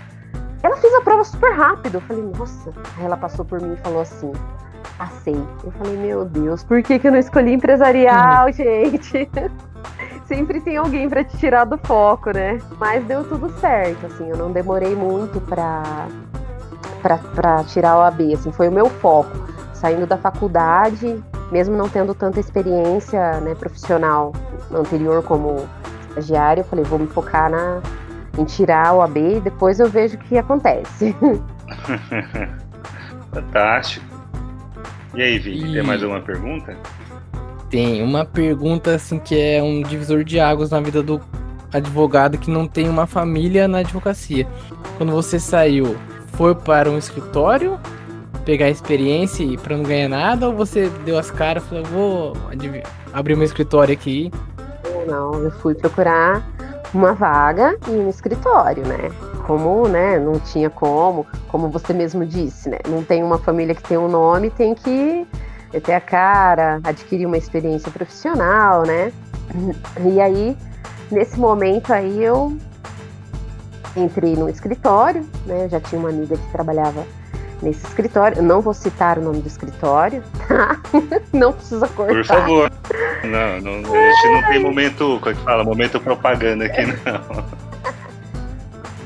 [0.62, 1.96] Ela fez a prova super rápido.
[1.96, 2.72] Eu falei, nossa.
[2.98, 4.32] Aí ela passou por mim e falou assim:
[4.98, 5.42] passei.
[5.64, 8.54] Eu falei, meu Deus, por que, que eu não escolhi empresarial, uhum.
[8.54, 9.30] gente?
[10.28, 12.60] Sempre tem alguém para te tirar do foco, né?
[12.78, 16.08] Mas deu tudo certo, assim, eu não demorei muito pra,
[17.02, 19.32] pra, pra tirar o AB, assim, foi o meu foco.
[19.74, 24.34] Saindo da faculdade, mesmo não tendo tanta experiência né, profissional
[24.72, 25.68] anterior como
[26.10, 27.82] estagiária, eu falei, vou me focar na,
[28.38, 31.16] em tirar o AB e depois eu vejo o que acontece.
[33.32, 34.06] Fantástico.
[35.16, 35.74] E aí, Vini, e...
[35.74, 36.78] tem mais uma pergunta?
[37.70, 41.22] Tem uma pergunta assim que é um divisor de águas na vida do
[41.72, 44.48] advogado que não tem uma família na advocacia.
[44.98, 45.96] Quando você saiu,
[46.34, 47.80] foi para um escritório
[48.46, 52.34] pegar experiência e para não ganhar nada ou você deu as caras e falou, vou
[53.14, 54.32] abrir meu escritório aqui?
[55.08, 56.46] Não, eu fui procurar
[56.94, 59.10] uma vaga em um escritório, né?
[59.46, 62.78] Como, né, não tinha como, como você mesmo disse, né?
[62.88, 65.26] Não tem uma família que tem um nome, tem que
[65.84, 69.12] ter a cara, adquirir uma experiência profissional, né?
[70.06, 70.56] E aí,
[71.12, 72.56] nesse momento aí, eu
[73.96, 75.66] entrei no escritório, né?
[75.66, 77.04] Eu já tinha uma amiga que trabalhava
[77.62, 78.38] nesse escritório.
[78.38, 80.80] Eu não vou citar o nome do escritório, tá?
[81.34, 82.14] Não precisa cortar.
[82.16, 82.72] Por favor.
[83.24, 85.64] Não, não a gente não tem momento, como é que fala?
[85.64, 87.60] Momento propaganda aqui, não.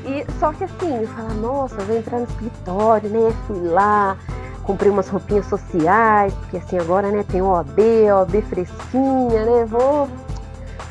[0.06, 3.34] E, só que assim, eu falo, nossa, eu vou entrar no escritório, né?
[3.46, 4.16] Fui lá,
[4.62, 7.78] comprei umas roupinhas sociais, porque assim, agora, né, tem OAB,
[8.12, 9.64] OAB fresquinha, né?
[9.66, 10.08] Vou.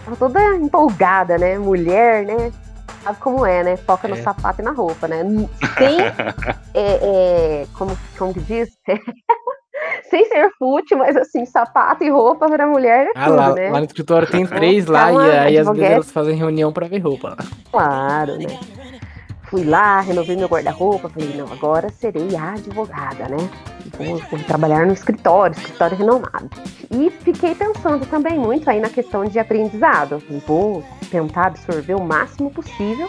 [0.04, 1.58] Tava toda empolgada, né?
[1.58, 2.52] Mulher, né?
[3.03, 3.77] Sabe como é, né?
[3.77, 4.09] Foca é.
[4.09, 5.23] no sapato e na roupa, né?
[5.77, 5.99] Sem,
[6.73, 8.69] é, é, como, como que diz?
[10.09, 13.69] Sem ser fútil, mas assim, sapato e roupa para mulher é ah, tudo, lá, né?
[13.69, 17.35] Lá no escritório tem três lá e aí vezes elas fazem reunião para ver roupa.
[17.71, 18.59] Claro, né?
[19.49, 23.37] Fui lá, renovei meu guarda-roupa, falei, não, agora serei a advogada, né?
[23.97, 26.49] Vou, vou, trabalhar no escritório, escritório renomado.
[26.89, 30.21] E fiquei pensando também muito aí na questão de aprendizado.
[30.47, 33.08] Vou tentar absorver o máximo possível,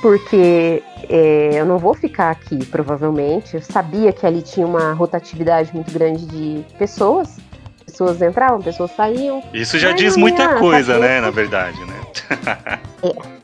[0.00, 3.54] porque é, eu não vou ficar aqui, provavelmente.
[3.56, 7.38] Eu sabia que ali tinha uma rotatividade muito grande de pessoas.
[7.84, 9.42] Pessoas entravam, pessoas saíam.
[9.52, 12.00] Isso já diz muita coisa, né, na verdade, né?
[13.02, 13.36] é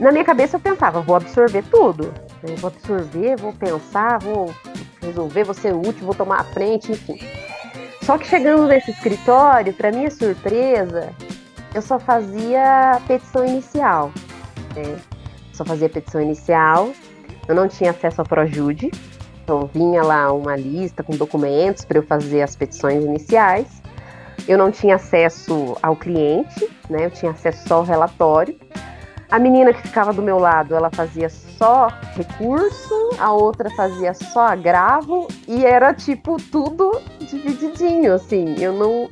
[0.00, 2.12] na minha cabeça eu pensava, vou absorver tudo.
[2.42, 4.52] Eu vou absorver, vou pensar, vou
[5.06, 7.18] resolver, vou ser útil, vou tomar a frente, enfim.
[8.02, 11.12] Só que chegando nesse escritório, para minha surpresa,
[11.74, 14.12] eu só fazia petição inicial.
[14.76, 14.96] Né?
[15.52, 16.90] Só fazia petição inicial.
[17.48, 18.90] Eu não tinha acesso ao Projude.
[19.42, 23.82] Então vinha lá uma lista com documentos para eu fazer as petições iniciais.
[24.46, 27.06] Eu não tinha acesso ao cliente, né?
[27.06, 28.58] Eu tinha acesso só ao relatório.
[29.30, 34.48] A menina que ficava do meu lado, ela fazia só recurso, a outra fazia só
[34.48, 38.56] agravo e era tipo tudo divididinho, assim.
[38.58, 39.08] Eu não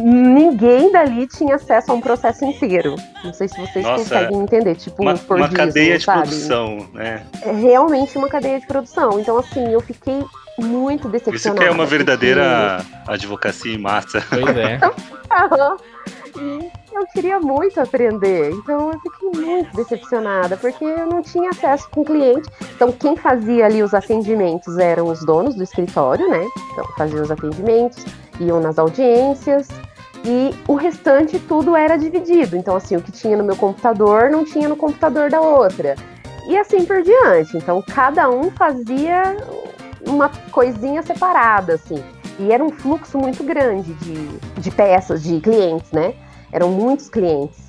[0.00, 2.94] ninguém dali tinha acesso a um processo inteiro.
[3.24, 6.22] Não sei se vocês Nossa, conseguem entender, tipo uma, uma cadeia de sabe?
[6.22, 7.26] produção, né?
[7.42, 9.18] É realmente uma cadeia de produção.
[9.18, 10.24] Então assim, eu fiquei
[10.58, 11.36] muito decepcionada.
[11.36, 13.12] Isso que é uma verdadeira porque...
[13.12, 14.22] advocacia em massa.
[14.28, 14.78] Pois é.
[17.00, 18.50] eu queria muito aprender.
[18.50, 22.48] Então eu fiquei muito decepcionada, porque eu não tinha acesso com o cliente.
[22.74, 26.44] Então quem fazia ali os atendimentos eram os donos do escritório, né?
[26.72, 28.04] Então faziam os atendimentos,
[28.40, 29.68] iam nas audiências,
[30.24, 32.56] e o restante tudo era dividido.
[32.56, 35.94] Então, assim, o que tinha no meu computador não tinha no computador da outra.
[36.48, 37.56] E assim por diante.
[37.56, 39.36] Então, cada um fazia
[40.06, 42.02] uma coisinha separada, assim.
[42.38, 46.14] E era um fluxo muito grande de, de peças, de clientes, né?
[46.52, 47.66] Eram muitos clientes.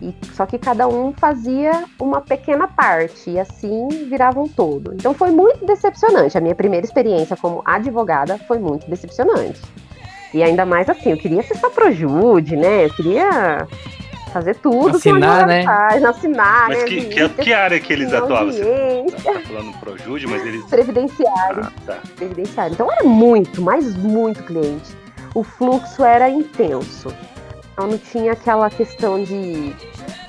[0.00, 4.92] E, só que cada um fazia uma pequena parte e assim virava um todo.
[4.94, 6.36] Então foi muito decepcionante.
[6.36, 9.60] A minha primeira experiência como advogada foi muito decepcionante.
[10.34, 12.86] E ainda mais assim, eu queria ser só Projude, né?
[12.86, 13.68] Eu queria
[14.32, 15.64] fazer tudo assinar, que né?
[15.64, 16.68] faz, assinar.
[16.68, 18.50] Mas né, que, que, que área que eles atuavam?
[18.50, 20.64] Você tá falando Projude, mas eles.
[20.64, 21.64] Previdenciário.
[21.64, 21.98] Ah, tá.
[22.16, 22.72] previdenciário.
[22.72, 24.90] Então era muito, mas muito cliente.
[25.34, 27.14] O fluxo era intenso.
[27.72, 29.74] Então não tinha aquela questão de,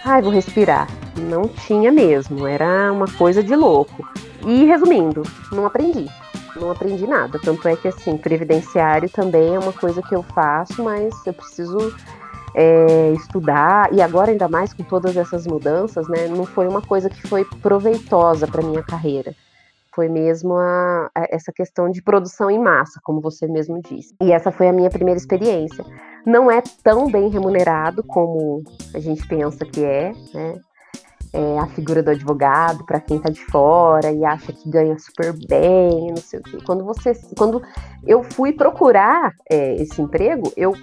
[0.05, 0.87] ai, vou respirar.
[1.17, 4.07] Não tinha mesmo, era uma coisa de louco.
[4.45, 6.07] E resumindo, não aprendi.
[6.55, 7.39] Não aprendi nada.
[7.43, 11.93] Tanto é que, assim, previdenciário também é uma coisa que eu faço, mas eu preciso
[12.55, 13.91] é, estudar.
[13.91, 16.27] E agora, ainda mais com todas essas mudanças, né?
[16.27, 19.33] Não foi uma coisa que foi proveitosa para minha carreira
[19.95, 24.15] foi mesmo a, a, essa questão de produção em massa, como você mesmo disse.
[24.21, 25.85] E essa foi a minha primeira experiência.
[26.25, 30.59] Não é tão bem remunerado como a gente pensa que é, né?
[31.35, 35.33] É a figura do advogado para quem está de fora e acha que ganha super
[35.47, 36.59] bem, não sei o quê.
[36.63, 37.59] Quando você, quando
[38.05, 40.73] eu fui procurar é, esse emprego, eu,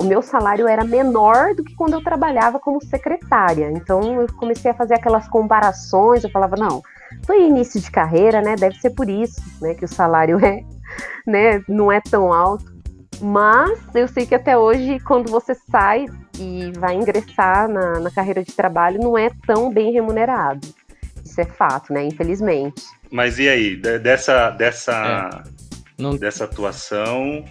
[0.00, 3.70] o meu salário era menor do que quando eu trabalhava como secretária.
[3.70, 6.24] Então eu comecei a fazer aquelas comparações.
[6.24, 6.82] Eu falava não,
[7.26, 8.56] foi início de carreira, né?
[8.56, 10.64] Deve ser por isso, né, que o salário é,
[11.26, 12.77] né, não é tão alto.
[13.20, 16.06] Mas eu sei que até hoje, quando você sai
[16.38, 20.66] e vai ingressar na, na carreira de trabalho, não é tão bem remunerado.
[21.24, 22.04] Isso é fato, né?
[22.04, 22.82] Infelizmente.
[23.10, 24.92] Mas e aí, de- dessa, dessa,
[25.44, 25.58] É.
[25.98, 27.44] Não- dessa atuação,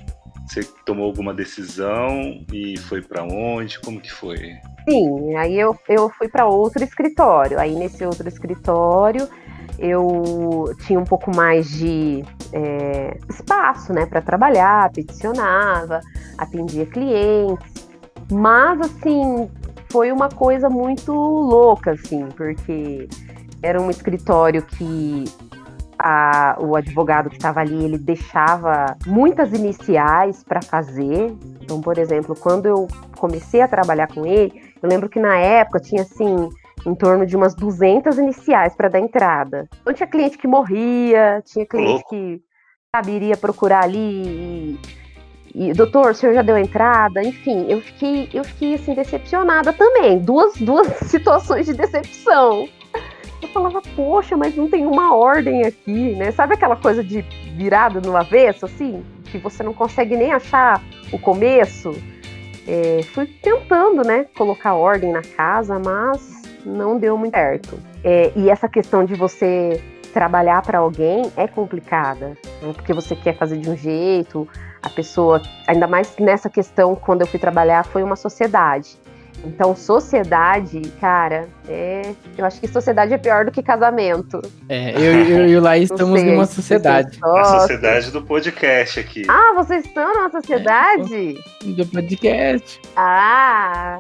[0.47, 3.79] você tomou alguma decisão e foi para onde?
[3.81, 4.53] Como que foi?
[4.89, 7.59] Sim, aí eu, eu fui para outro escritório.
[7.59, 9.27] Aí nesse outro escritório
[9.79, 16.01] eu tinha um pouco mais de é, espaço, né, para trabalhar, peticionava,
[16.37, 17.87] atendia clientes.
[18.31, 19.49] Mas assim,
[19.91, 23.07] foi uma coisa muito louca, assim, porque
[23.61, 25.25] era um escritório que
[25.99, 31.35] a- o advogado que estava ali, ele deixava muitas iniciais para fazer.
[31.61, 32.87] Então, por exemplo, quando eu
[33.17, 36.49] comecei a trabalhar com ele, eu lembro que na época tinha assim
[36.87, 39.67] em torno de umas 200 iniciais para dar entrada.
[39.81, 42.41] Então tinha cliente que morria, tinha cliente que
[42.95, 44.79] sabe, iria procurar ali
[45.53, 47.21] e, e, doutor, o senhor já deu entrada?
[47.21, 50.17] Enfim, eu fiquei, eu fiquei assim decepcionada também.
[50.19, 52.69] Duas, duas situações de decepção.
[53.41, 56.31] Eu falava, poxa, mas não tem uma ordem aqui, né?
[56.31, 57.21] Sabe aquela coisa de
[57.55, 59.03] virada no avesso, assim?
[59.25, 61.91] Que você não consegue nem achar o começo?
[62.67, 66.36] É, fui tentando, né, colocar ordem na casa, mas
[66.67, 67.79] não deu muito certo.
[68.03, 69.81] É, e essa questão de você
[70.13, 72.29] trabalhar para alguém é complicada,
[72.61, 74.47] né, porque você quer fazer de um jeito,
[74.81, 78.97] a pessoa, ainda mais nessa questão, quando eu fui trabalhar, foi uma sociedade.
[79.45, 84.41] Então, sociedade, cara, é, eu acho que sociedade é pior do que casamento.
[84.67, 89.23] É, eu, eu e o Laís estamos sei, numa sociedade A sociedade do podcast aqui.
[89.27, 91.37] Ah, vocês estão numa sociedade?
[91.63, 92.81] do podcast.
[92.95, 93.99] Ah,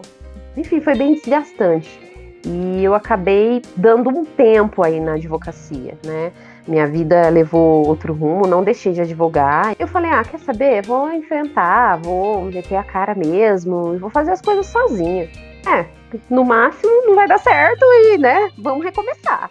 [0.55, 2.06] enfim, foi bem desgastante.
[2.45, 6.31] E eu acabei dando um tempo aí na advocacia, né?
[6.67, 9.73] Minha vida levou outro rumo, não deixei de advogar.
[9.79, 10.85] Eu falei, ah, quer saber?
[10.85, 15.29] Vou enfrentar, vou meter a cara mesmo vou fazer as coisas sozinha.
[15.65, 15.85] É,
[16.29, 19.49] no máximo não vai dar certo e, né, vamos recomeçar.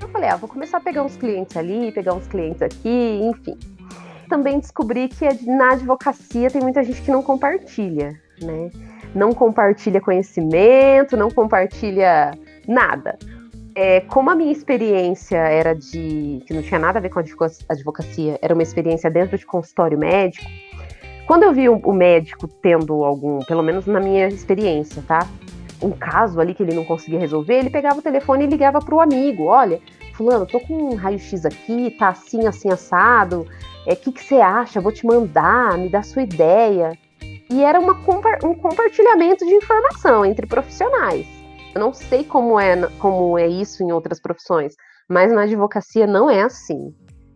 [0.00, 3.58] Eu falei, ah, vou começar a pegar uns clientes ali, pegar uns clientes aqui, enfim.
[4.28, 8.70] Também descobri que na advocacia tem muita gente que não compartilha, né?
[9.14, 12.32] Não compartilha conhecimento, não compartilha
[12.66, 13.18] nada.
[13.76, 16.42] É, como a minha experiência era de.
[16.46, 19.98] que não tinha nada a ver com advoca- advocacia, era uma experiência dentro de consultório
[19.98, 20.48] médico.
[21.26, 25.26] Quando eu vi o, o médico tendo algum, pelo menos na minha experiência, tá?
[25.82, 28.94] Um caso ali que ele não conseguia resolver, ele pegava o telefone e ligava para
[28.94, 29.80] o amigo: olha,
[30.14, 33.40] Fulano, tô com um raio-x aqui, tá assim, assim, assado.
[33.86, 34.80] O é, que, que você acha?
[34.80, 36.96] Vou te mandar, me dá sua ideia.
[37.50, 37.92] E era uma,
[38.44, 41.26] um compartilhamento de informação entre profissionais.
[41.74, 44.74] Eu não sei como é, como é isso em outras profissões,
[45.08, 46.94] mas na advocacia não é assim.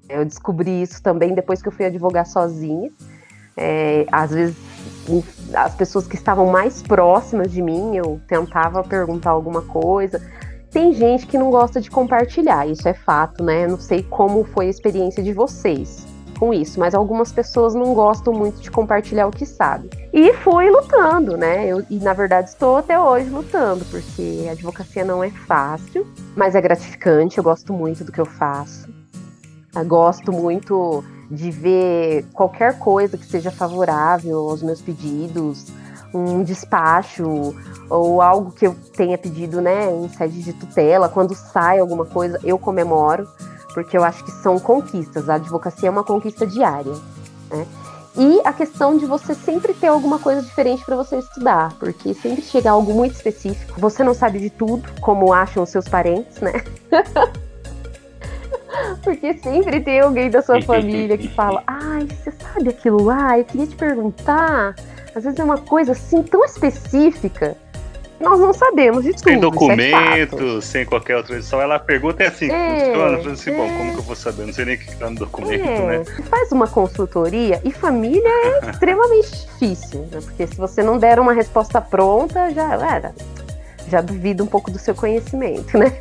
[0.09, 2.91] Eu descobri isso também depois que eu fui advogar sozinha.
[3.57, 4.57] É, às vezes
[5.53, 10.23] as pessoas que estavam mais próximas de mim, eu tentava perguntar alguma coisa.
[10.71, 13.67] Tem gente que não gosta de compartilhar, isso é fato, né?
[13.67, 16.07] Não sei como foi a experiência de vocês
[16.39, 19.91] com isso, mas algumas pessoas não gostam muito de compartilhar o que sabe.
[20.13, 21.67] E fui lutando, né?
[21.67, 26.55] Eu, e na verdade estou até hoje lutando, porque a advocacia não é fácil, mas
[26.55, 28.89] é gratificante, eu gosto muito do que eu faço.
[29.75, 35.67] Eu gosto muito de ver qualquer coisa que seja favorável aos meus pedidos,
[36.15, 37.55] um despacho
[37.91, 42.39] ou algo que eu tenha pedido, né, em sede de tutela, quando sai alguma coisa,
[42.43, 43.29] eu comemoro
[43.75, 45.29] porque eu acho que são conquistas.
[45.29, 46.93] A advocacia é uma conquista diária,
[47.51, 47.67] né?
[48.17, 52.43] E a questão de você sempre ter alguma coisa diferente para você estudar, porque sempre
[52.43, 53.81] chega algo muito específico.
[53.81, 56.53] Você não sabe de tudo, como acham os seus parentes, né?
[59.05, 63.39] porque sempre tem alguém da sua família que fala: Ai, você sabe aquilo lá?
[63.39, 64.75] Eu queria te perguntar.
[65.15, 67.57] Às vezes é uma coisa assim tão específica
[68.21, 69.25] nós não sabemos de tudo.
[69.25, 71.61] Sem documento, é sem qualquer outra edição.
[71.61, 73.33] Ela pergunta é assim, é, funciona?
[73.33, 73.55] assim, é.
[73.55, 74.47] bom, como que eu vou saber?
[74.47, 75.99] Não sei nem o que está no documento, é.
[75.99, 76.05] né?
[76.29, 80.21] Faz uma consultoria e família é extremamente difícil, né?
[80.21, 83.15] Porque se você não der uma resposta pronta, já era.
[83.89, 85.93] Já duvida um pouco do seu conhecimento, né?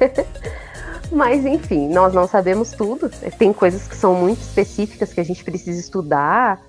[1.12, 3.10] Mas enfim, nós não sabemos tudo.
[3.38, 6.60] Tem coisas que são muito específicas que a gente precisa estudar.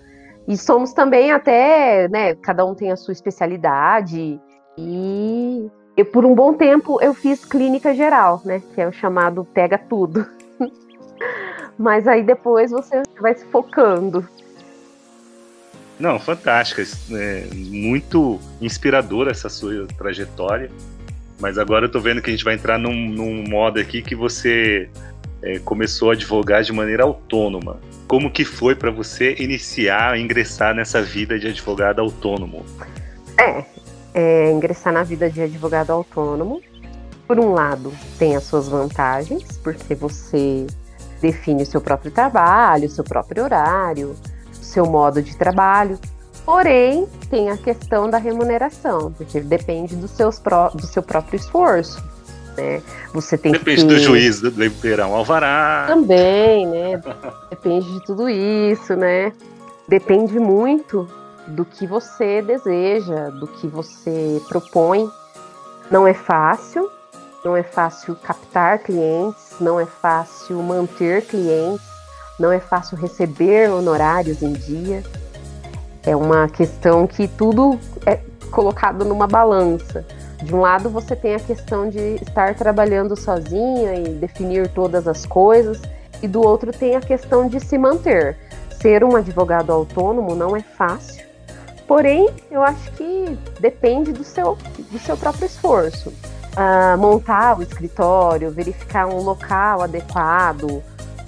[0.46, 2.34] E somos também até, né?
[2.36, 4.40] Cada um tem a sua especialidade.
[4.78, 8.62] E eu, por um bom tempo eu fiz clínica geral, né?
[8.74, 10.24] Que é o chamado pega tudo.
[11.76, 14.26] Mas aí depois você vai se focando.
[15.98, 16.82] Não, fantástica.
[17.12, 20.70] É muito inspiradora essa sua trajetória.
[21.40, 24.14] Mas agora eu tô vendo que a gente vai entrar num, num modo aqui que
[24.14, 24.88] você
[25.42, 27.80] é, começou a advogar de maneira autônoma.
[28.06, 32.64] Como que foi para você iniciar, ingressar nessa vida de advogado autônomo?
[33.38, 33.64] É,
[34.14, 36.60] é, ingressar na vida de advogado autônomo.
[37.26, 40.66] Por um lado, tem as suas vantagens, porque você
[41.20, 44.16] define o seu próprio trabalho, o seu próprio horário,
[44.50, 45.98] o seu modo de trabalho.
[46.44, 52.02] Porém, tem a questão da remuneração, porque depende do, seus pró do seu próprio esforço.
[52.56, 52.82] Né?
[53.12, 53.88] Você tem Depende que...
[53.88, 55.84] do juiz do Liberão Alvará.
[55.86, 57.00] Também, né?
[57.50, 59.32] Depende de tudo isso, né?
[59.86, 61.06] Depende muito
[61.48, 65.10] do que você deseja, do que você propõe.
[65.90, 66.90] Não é fácil,
[67.44, 71.86] não é fácil captar clientes, não é fácil manter clientes,
[72.38, 75.02] não é fácil receber honorários em dia.
[76.04, 78.20] É uma questão que tudo é
[78.50, 80.04] colocado numa balança.
[80.42, 85.26] De um lado, você tem a questão de estar trabalhando sozinha e definir todas as
[85.26, 85.80] coisas,
[86.22, 88.36] e do outro, tem a questão de se manter.
[88.80, 91.27] Ser um advogado autônomo não é fácil,
[91.88, 94.58] Porém, eu acho que depende do seu,
[94.90, 96.10] do seu próprio esforço.
[96.10, 100.82] Uh, montar o escritório, verificar um local adequado,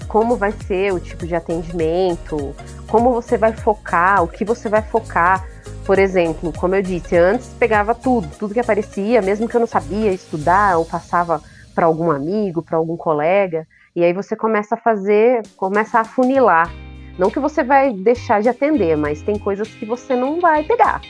[0.07, 2.53] como vai ser o tipo de atendimento,
[2.87, 5.47] como você vai focar, o que você vai focar.
[5.83, 9.67] Por exemplo, como eu disse, antes pegava tudo, tudo que aparecia, mesmo que eu não
[9.67, 11.41] sabia estudar ou passava
[11.73, 16.69] para algum amigo, para algum colega, e aí você começa a fazer, começa a funilar
[17.17, 21.01] não que você vai deixar de atender, mas tem coisas que você não vai pegar.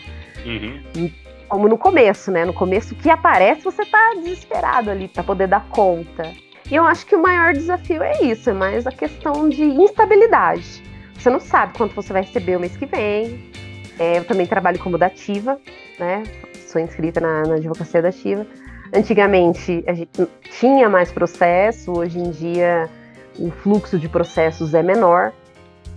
[0.45, 1.11] Uhum.
[1.47, 2.45] Como no começo, né?
[2.45, 6.31] No começo, o que aparece, você tá desesperado ali para poder dar conta.
[6.69, 10.81] E eu acho que o maior desafio é isso, é mais a questão de instabilidade.
[11.17, 13.51] Você não sabe quanto você vai receber o mês que vem.
[13.99, 15.59] É, eu também trabalho como dativa,
[15.99, 16.23] né?
[16.65, 18.47] Sou inscrita na, na advocacia dativa.
[18.93, 20.27] Antigamente a gente
[20.59, 22.89] tinha mais processo, hoje em dia
[23.37, 25.33] o fluxo de processos é menor.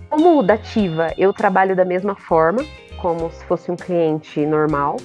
[0.09, 2.63] Como dativa, eu trabalho da mesma forma,
[3.01, 4.97] como se fosse um cliente normal.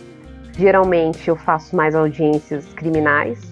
[0.56, 3.50] Geralmente eu faço mais audiências criminais.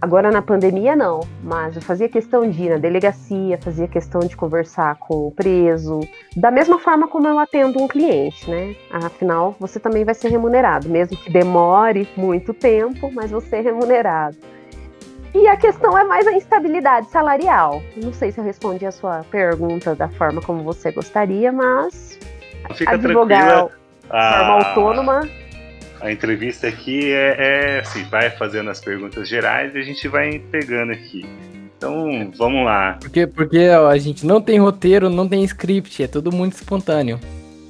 [0.00, 4.36] Agora na pandemia não, mas eu fazia questão de ir na delegacia, fazia questão de
[4.36, 6.00] conversar com o preso,
[6.36, 8.76] da mesma forma como eu atendo um cliente, né?
[8.92, 14.36] Afinal, você também vai ser remunerado, mesmo que demore muito tempo, mas você é remunerado.
[15.34, 17.82] E a questão é mais a instabilidade salarial.
[17.96, 22.18] Não sei se eu respondi a sua pergunta da forma como você gostaria, mas
[22.74, 25.28] Fica advogar de forma autônoma.
[26.00, 30.38] A entrevista aqui é, é assim, vai fazendo as perguntas gerais e a gente vai
[30.38, 31.26] pegando aqui.
[31.76, 32.98] Então, vamos lá.
[33.00, 37.20] Porque, porque a gente não tem roteiro, não tem script, é tudo muito espontâneo.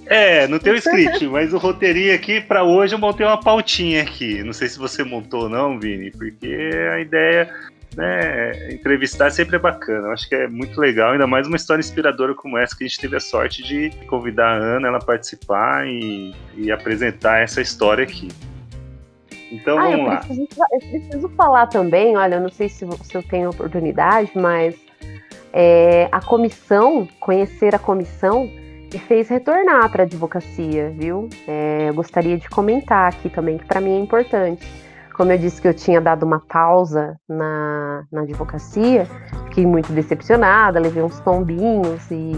[0.08, 4.02] É, não tem o script, mas o roteirinho aqui, para hoje, eu montei uma pautinha
[4.02, 4.42] aqui.
[4.42, 7.52] Não sei se você montou ou não, Vini, porque a ideia
[7.94, 10.08] né, entrevistar sempre é bacana.
[10.08, 12.86] Eu acho que é muito legal, ainda mais uma história inspiradora como essa que a
[12.86, 18.04] gente teve a sorte de convidar a Ana ela participar e, e apresentar essa história
[18.04, 18.28] aqui.
[19.50, 20.16] Então ah, vamos eu lá.
[20.16, 24.74] Preciso, eu preciso falar também, olha, eu não sei se, se eu tenho oportunidade, mas
[25.52, 28.50] é, a comissão, conhecer a comissão,
[28.92, 31.28] me fez retornar para a advocacia, viu?
[31.46, 34.66] É, eu gostaria de comentar aqui também, que para mim é importante.
[35.14, 39.06] Como eu disse que eu tinha dado uma pausa na, na advocacia,
[39.46, 42.32] fiquei muito decepcionada, levei uns tombinhos e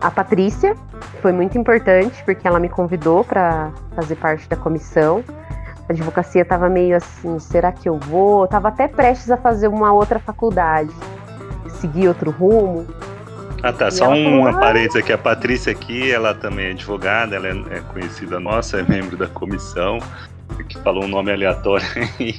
[0.00, 0.74] a Patrícia
[1.20, 5.22] foi muito importante porque ela me convidou para fazer parte da comissão.
[5.88, 8.44] A advocacia estava meio assim, será que eu vou?
[8.46, 10.90] Estava até prestes a fazer uma outra faculdade,
[11.80, 12.86] seguir outro rumo.
[13.62, 16.70] Ah tá, E só uma falou, "Ah." parênteses aqui, a Patrícia aqui, ela também é
[16.70, 19.98] advogada, ela é, é conhecida nossa, é membro da comissão,
[20.68, 21.86] que falou um nome aleatório
[22.20, 22.36] aí,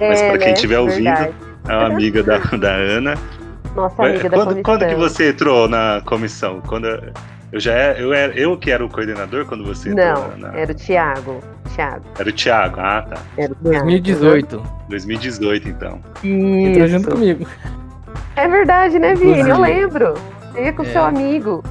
[0.00, 0.52] Mas pra quem né?
[0.54, 1.34] estiver ouvindo, Verdade.
[1.68, 3.14] é uma amiga da, da Ana.
[3.74, 4.62] Nossa amiga da quando, comissão.
[4.62, 6.60] quando que você entrou na comissão?
[6.66, 6.86] Quando
[7.52, 10.48] eu já era, eu era eu que era o coordenador quando você entrou Não, na,
[10.52, 11.40] na- era o Thiago.
[11.74, 12.04] Thiago.
[12.18, 12.80] era o Thiago.
[12.80, 13.16] Ah, tá.
[13.36, 13.86] Era o Thiago.
[13.86, 14.62] 2018.
[14.88, 16.00] 2018 então.
[16.24, 17.10] Entrou junto Isso.
[17.10, 17.46] comigo.
[18.34, 19.38] É verdade, né, Vini?
[19.40, 20.14] Eu lembro.
[20.52, 20.92] Você ia com É.
[20.92, 21.62] seu amigo.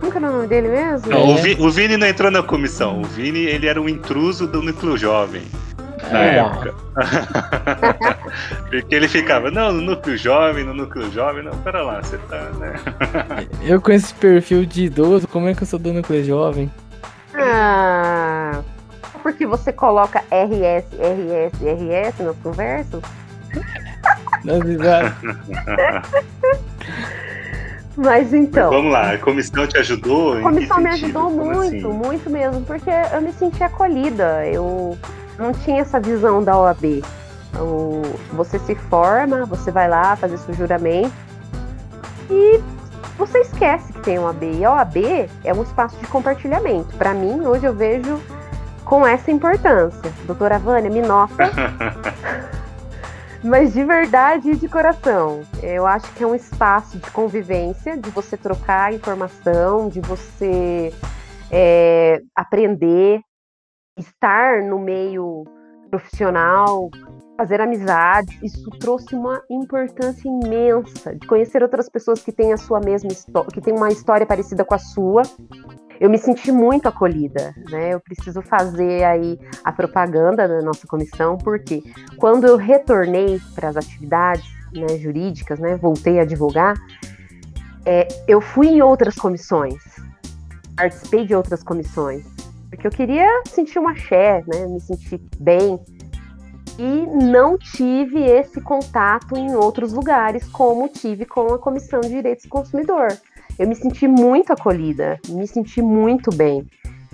[0.00, 1.10] Como que era o nome dele mesmo?
[1.10, 1.24] Não, É.
[1.24, 3.00] o, Vi- o Vini não entrou na comissão.
[3.00, 5.42] O Vini ele era um intruso do núcleo jovem
[6.12, 6.38] na É.
[6.38, 6.74] época.
[8.70, 12.40] Porque ele ficava, não, no núcleo jovem, no núcleo jovem, não, pera lá, você tá,
[12.60, 12.74] né?
[13.62, 16.70] Eu com esse perfil de idoso, como é que eu sou do núcleo jovem?
[17.34, 18.60] Ah,
[19.22, 23.02] porque você coloca RS, RS, RS nas conversas?
[24.44, 25.12] Nas risadas.
[28.00, 28.70] Mas então.
[28.70, 30.38] Vamos lá, a comissão te ajudou?
[30.38, 31.04] A comissão me sentido?
[31.06, 31.96] ajudou Como muito, assim?
[31.98, 34.46] muito mesmo, porque eu me senti acolhida.
[34.46, 34.96] Eu
[35.36, 37.02] não tinha essa visão da OAB.
[37.58, 38.02] O-
[38.34, 41.10] você se forma, você vai lá fazer seu juramento
[42.30, 42.60] e
[43.18, 44.44] você esquece que tem OAB.
[44.44, 46.94] E a OAB é um espaço de compartilhamento.
[46.96, 48.20] Para mim, hoje eu vejo
[48.84, 50.12] com essa importância.
[50.24, 51.50] Doutora Vânia, me nota
[53.42, 55.42] mas de verdade e de coração.
[55.62, 60.92] Eu acho que é um espaço de convivência, de você trocar informação, de você
[61.50, 63.20] é, aprender,
[63.96, 65.44] estar no meio
[65.90, 66.90] profissional,
[67.36, 68.36] fazer amizades.
[68.42, 73.10] Isso trouxe uma importância imensa de conhecer outras pessoas que têm a sua mesma
[73.52, 75.22] que têm uma história parecida com a sua.
[76.00, 77.94] Eu me senti muito acolhida, né?
[77.94, 81.82] Eu preciso fazer aí a propaganda da nossa comissão, porque
[82.16, 86.76] quando eu retornei para as atividades né, jurídicas, né, voltei a advogar,
[87.84, 89.82] é, eu fui em outras comissões,
[90.76, 92.24] participei de outras comissões,
[92.68, 95.80] porque eu queria sentir uma axé, né, me sentir bem,
[96.78, 102.44] e não tive esse contato em outros lugares, como tive com a Comissão de Direitos
[102.44, 103.08] do Consumidor.
[103.58, 106.66] Eu me senti muito acolhida, me senti muito bem.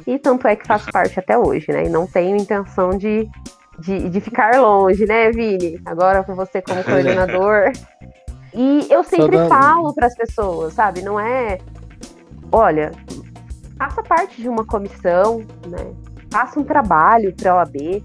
[0.06, 1.84] E tanto é que faço parte até hoje, né?
[1.84, 3.28] E não tenho intenção de,
[3.78, 5.80] de, de ficar longe, né, Vini?
[5.86, 7.72] Agora com você como coordenador.
[8.52, 11.02] E eu sempre falo para as pessoas, sabe?
[11.02, 11.58] Não é.
[12.52, 12.92] Olha,
[13.76, 15.92] faça parte de uma comissão, né?
[16.30, 18.02] Faça um trabalho para a OAB.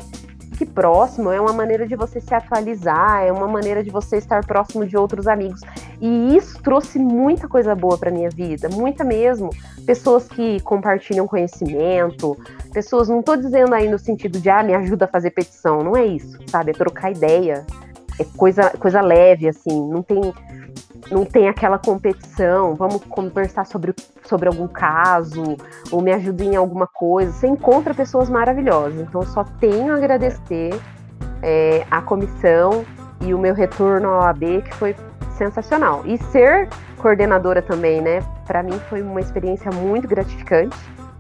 [0.58, 4.46] Que próximo é uma maneira de você se atualizar, é uma maneira de você estar
[4.46, 5.62] próximo de outros amigos.
[6.02, 9.50] E isso trouxe muita coisa boa para minha vida, muita mesmo.
[9.86, 12.38] Pessoas que compartilham conhecimento,
[12.72, 15.98] pessoas, não tô dizendo aí no sentido de, ah, me ajuda a fazer petição, não
[15.98, 16.72] é isso, sabe?
[16.72, 17.66] É trocar ideia,
[18.18, 20.34] é coisa, coisa leve, assim, não tem,
[21.12, 23.94] não tem aquela competição, vamos conversar sobre,
[24.24, 25.58] sobre algum caso,
[25.92, 27.34] ou me ajuda em alguma coisa.
[27.34, 30.80] Você encontra pessoas maravilhosas, então eu só tenho a agradecer
[31.42, 32.86] é, a comissão
[33.22, 34.96] e o meu retorno ao AB, que foi
[35.40, 36.04] sensacional.
[36.06, 36.68] E ser
[36.98, 38.22] coordenadora também, né?
[38.46, 40.78] Para mim foi uma experiência muito gratificante,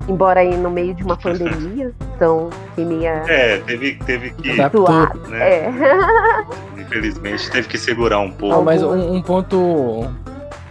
[0.07, 4.85] embora aí no meio de uma pandemia, então que meia É, teve, teve que, Adaptou.
[4.85, 5.19] zoado.
[5.29, 5.39] né?
[5.39, 5.71] É.
[6.77, 8.55] Infelizmente, teve que segurar um pouco.
[8.55, 10.05] Não, mas um, um ponto.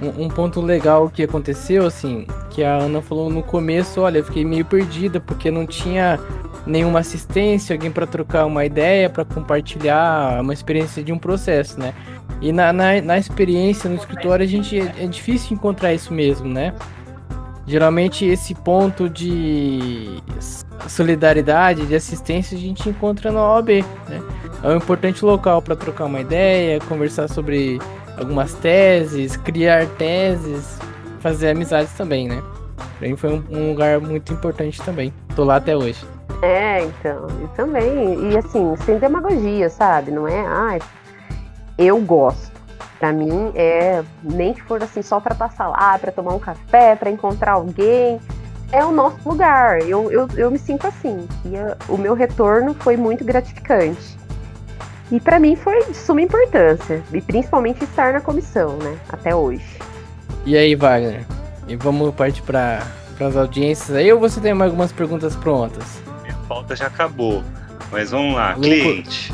[0.00, 4.44] Um, ponto legal que aconteceu, assim, que a Ana falou no começo, olha, eu fiquei
[4.44, 6.20] meio perdida, porque não tinha
[6.64, 11.94] nenhuma assistência, alguém para trocar uma ideia, para compartilhar uma experiência de um processo, né?
[12.40, 16.48] E na, na, na experiência no escritório a gente é, é difícil encontrar isso mesmo,
[16.48, 16.72] né?
[17.66, 20.22] Geralmente esse ponto de
[20.88, 24.22] solidariedade, de assistência a gente encontra na OAB, né?
[24.62, 27.80] É um importante local para trocar uma ideia, conversar sobre
[28.18, 30.78] algumas teses, criar teses,
[31.20, 32.42] fazer amizades também, né?
[32.98, 35.12] Pra mim foi um, um lugar muito importante também.
[35.34, 36.04] Tô lá até hoje.
[36.42, 40.10] É, então, e também, e assim, sem demagogia, sabe?
[40.10, 40.78] Não é, ai,
[41.76, 42.58] eu gosto.
[42.98, 46.96] Para mim é nem que for assim só para passar lá, para tomar um café,
[46.96, 48.20] para encontrar alguém,
[48.72, 49.80] é o nosso lugar.
[49.82, 51.26] Eu, eu, eu me sinto assim.
[51.44, 54.18] E a, o meu retorno foi muito gratificante.
[55.10, 59.78] E para mim foi de suma importância, e principalmente estar na comissão, né, até hoje.
[60.44, 61.24] E aí, Wagner?
[61.66, 62.82] E vamos partir para
[63.20, 66.00] as audiências aí ou você tem mais algumas perguntas prontas?
[66.22, 67.42] Minha pauta já acabou,
[67.90, 68.54] mas vamos lá.
[68.54, 69.32] Cliente.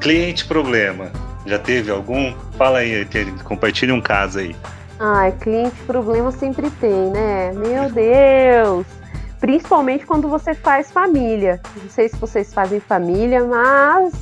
[0.00, 1.10] Cliente problema.
[1.44, 2.34] Já teve algum?
[2.56, 3.06] Fala aí,
[3.44, 4.54] compartilhe um caso aí.
[5.00, 7.52] Ai, cliente problema sempre tem, né?
[7.52, 8.86] Meu Deus!
[9.40, 11.60] Principalmente quando você faz família.
[11.82, 14.12] Não sei se vocês fazem família, mas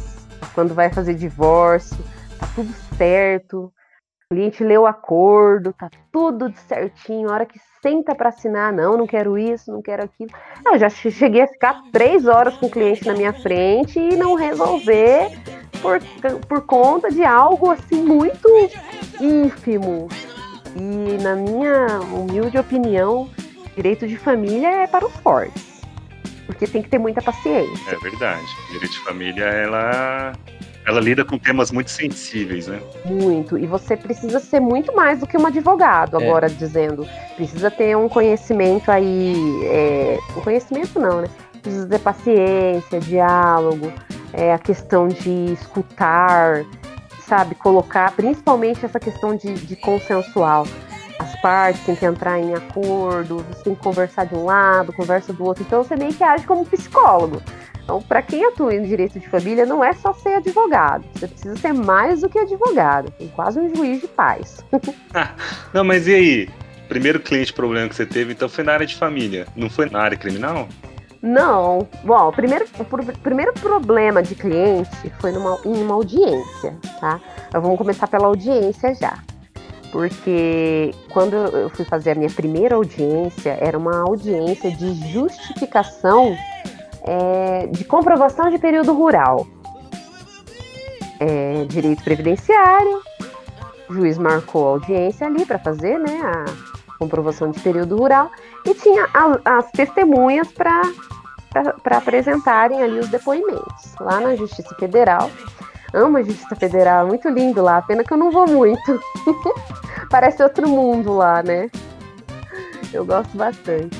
[0.55, 1.99] quando vai fazer divórcio,
[2.38, 3.72] tá tudo certo.
[4.30, 7.28] O cliente leu o acordo, tá tudo certinho.
[7.28, 10.30] A hora que senta para assinar, não, não quero isso, não quero aquilo.
[10.64, 14.34] Eu já cheguei a ficar três horas com o cliente na minha frente e não
[14.34, 15.30] resolver
[15.82, 16.01] por,
[16.47, 18.49] por conta de algo assim muito
[19.20, 20.09] ínfimo.
[20.76, 23.28] E na minha humilde opinião,
[23.74, 25.69] direito de família é para os fortes.
[26.51, 27.94] Porque tem que ter muita paciência.
[27.94, 28.46] É verdade.
[28.72, 30.32] Direito de família, ela
[30.86, 32.80] ela lida com temas muito sensíveis, né?
[33.05, 33.57] Muito.
[33.59, 36.24] E você precisa ser muito mais do que um advogado, é.
[36.24, 37.07] agora dizendo.
[37.36, 39.34] Precisa ter um conhecimento aí.
[39.66, 40.18] É...
[40.36, 41.28] Um conhecimento não, né?
[41.62, 43.92] Precisa ter paciência, diálogo,
[44.32, 46.64] é, a questão de escutar,
[47.20, 47.55] sabe?
[47.55, 50.66] Colocar, principalmente essa questão de, de consensual.
[51.20, 55.34] As partes têm que entrar em acordo, você tem que conversar de um lado, conversa
[55.34, 55.62] do outro.
[55.62, 57.42] Então você meio que age como psicólogo.
[57.84, 61.04] Então, para quem atua em direito de família, não é só ser advogado.
[61.12, 63.10] Você precisa ser mais do que advogado.
[63.18, 64.64] Tem quase um juiz de paz.
[65.74, 66.48] não, mas e aí?
[66.88, 69.46] Primeiro cliente problema que você teve, então foi na área de família.
[69.54, 70.68] Não foi na área criminal?
[71.20, 71.86] Não.
[72.02, 77.20] Bom, o primeiro, o primeiro problema de cliente foi numa, em uma audiência, tá?
[77.52, 79.18] Vamos começar pela audiência já.
[79.93, 86.36] Porque quando eu fui fazer a minha primeira audiência, era uma audiência de justificação
[87.03, 89.47] é, de comprovação de período rural.
[91.18, 93.03] É, direito previdenciário,
[93.88, 98.30] o juiz marcou a audiência ali para fazer né, a comprovação de período rural
[98.64, 100.82] e tinha a, as testemunhas para
[101.97, 105.30] apresentarem ali os depoimentos lá na Justiça Federal.
[105.93, 109.01] Amo a Justiça Federal, muito lindo lá, pena que eu não vou muito.
[110.11, 111.70] Parece outro mundo lá, né?
[112.93, 113.97] Eu gosto bastante.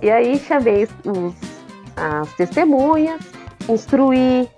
[0.00, 1.52] E aí chamei os
[1.96, 3.20] as testemunhas,
[3.68, 4.48] instruir,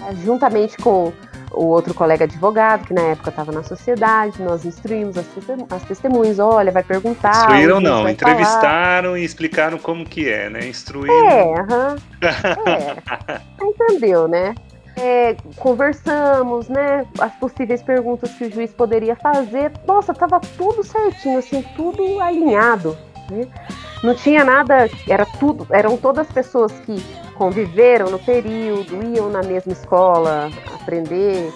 [0.00, 1.12] eh, juntamente com
[1.52, 5.26] o outro colega advogado, que na época estava na sociedade, nós instruímos as,
[5.70, 7.30] as testemunhas, olha, vai perguntar.
[7.30, 9.18] Instruíram não, entrevistaram falar.
[9.18, 10.66] e explicaram como que é, né?
[10.66, 11.28] Instruíram.
[11.28, 11.96] É, uhum.
[12.66, 13.66] é.
[13.66, 14.54] entendeu, né?
[14.96, 17.06] É, conversamos, né?
[17.18, 19.72] As possíveis perguntas que o juiz poderia fazer.
[19.86, 22.96] Nossa, tava tudo certinho, assim, tudo alinhado.
[23.30, 23.48] Né?
[24.02, 27.02] Não tinha nada, era tudo, eram todas pessoas que
[27.34, 31.52] conviveram no período, iam na mesma escola aprender,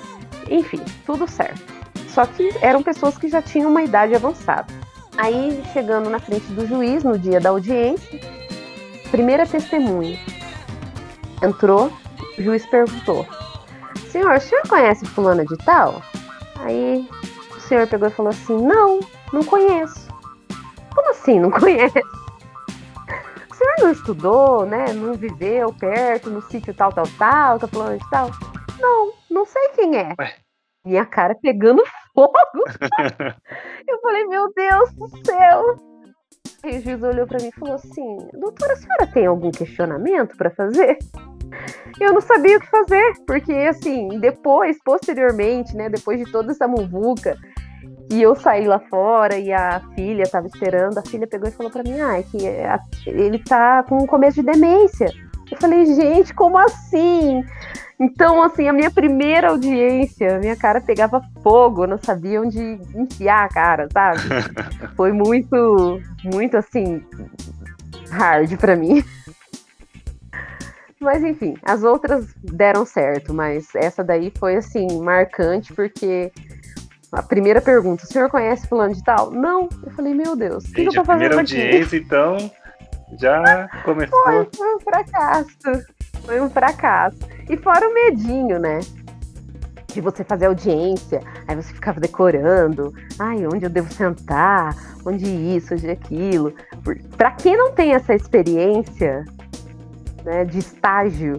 [0.48, 1.60] enfim, tudo certo.
[2.08, 4.72] Só que eram pessoas que já tinham uma idade avançada.
[5.18, 8.20] Aí, chegando na frente do juiz, no dia da audiência,
[9.10, 10.18] primeira testemunha
[11.42, 11.90] entrou,
[12.38, 13.26] o juiz perguntou:
[14.10, 16.02] Senhor, o senhor conhece Fulana de Tal?
[16.60, 17.08] Aí
[17.56, 19.00] o senhor pegou e falou assim: Não,
[19.32, 20.08] não conheço.
[20.94, 22.00] Como assim não conhece?
[23.56, 24.92] senhor não estudou, né?
[24.92, 28.30] Não viveu perto, no sítio tal, tal, tal, tá falando de tal?
[28.78, 30.14] Não, não sei quem é.
[30.18, 30.34] Ué.
[30.84, 31.82] Minha cara pegando
[32.14, 32.32] fogo.
[33.88, 35.76] eu falei, meu Deus do céu.
[36.62, 40.36] Aí o juiz olhou para mim e falou assim: Doutora, a senhora tem algum questionamento
[40.36, 40.98] para fazer?
[42.00, 46.68] Eu não sabia o que fazer, porque assim, depois, posteriormente, né, depois de toda essa
[46.68, 47.36] muvuca,
[48.10, 50.98] e eu saí lá fora e a filha estava esperando.
[50.98, 54.06] A filha pegou e falou para mim: ah, é que é, ele tá com um
[54.06, 55.10] começo de demência.
[55.50, 57.44] Eu falei: gente, como assim?
[57.98, 63.44] Então, assim, a minha primeira audiência, minha cara pegava fogo, eu não sabia onde enfiar
[63.44, 64.20] a cara, sabe?
[64.94, 67.02] Foi muito, muito assim,
[68.10, 69.02] hard para mim.
[71.00, 76.32] Mas enfim, as outras deram certo, mas essa daí foi assim, marcante, porque
[77.12, 79.30] a primeira pergunta, o senhor conhece fulano de tal?
[79.30, 79.68] Não.
[79.84, 81.56] Eu falei, meu Deus, o que, eu tô fazendo aqui?
[81.56, 82.36] audiência, então,
[83.18, 84.22] já começou.
[84.22, 85.58] Foi, foi um fracasso.
[86.24, 87.18] Foi um fracasso.
[87.48, 88.80] E fora o medinho, né?
[89.92, 94.74] De você fazer audiência, aí você ficava decorando, ai, onde eu devo sentar,
[95.06, 96.52] onde isso, onde aquilo.
[97.16, 99.24] Para quem não tem essa experiência
[100.26, 101.38] né, de estágio,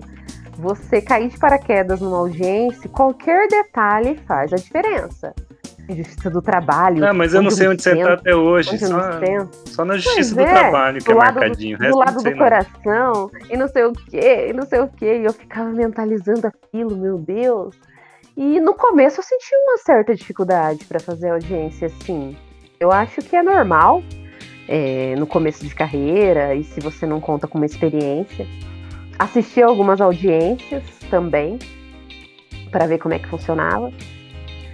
[0.57, 5.35] você cair de paraquedas numa audiência, qualquer detalhe faz a diferença.
[5.89, 7.05] Justiça do Trabalho.
[7.05, 8.77] Ah, mas eu não sei onde você está até hoje.
[8.77, 8.97] Só,
[9.65, 11.77] só, na Justiça pois do é, Trabalho que é marcadinho.
[11.77, 15.19] Do, do lado do coração, e não sei o quê, e não sei o quê.
[15.21, 17.75] E eu ficava mentalizando aquilo, meu Deus.
[18.35, 22.35] E no começo eu senti uma certa dificuldade para fazer audiência assim.
[22.79, 24.03] Eu acho que é normal
[24.67, 28.45] é, no começo de carreira e se você não conta com uma experiência.
[29.20, 31.57] Assisti algumas audiências também
[32.72, 33.91] para ver como é que funcionava.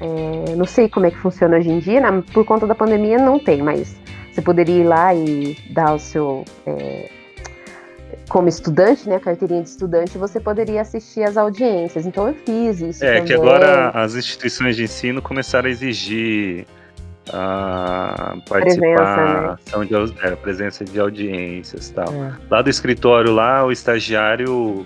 [0.01, 2.23] É, não sei como é que funciona hoje em dia, né?
[2.33, 3.95] por conta da pandemia não tem, mas
[4.31, 6.43] você poderia ir lá e dar o seu.
[6.65, 7.09] É,
[8.29, 12.05] como estudante, né, carteirinha de estudante, você poderia assistir às audiências.
[12.05, 13.03] Então eu fiz isso.
[13.03, 13.25] É também.
[13.25, 16.65] que agora as instituições de ensino começaram a exigir
[17.31, 19.85] a participação presença, né?
[19.85, 22.13] de é, presença de audiências tal.
[22.13, 22.33] É.
[22.49, 24.85] Lá do escritório lá, o estagiário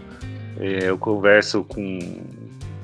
[0.59, 1.99] é, eu converso com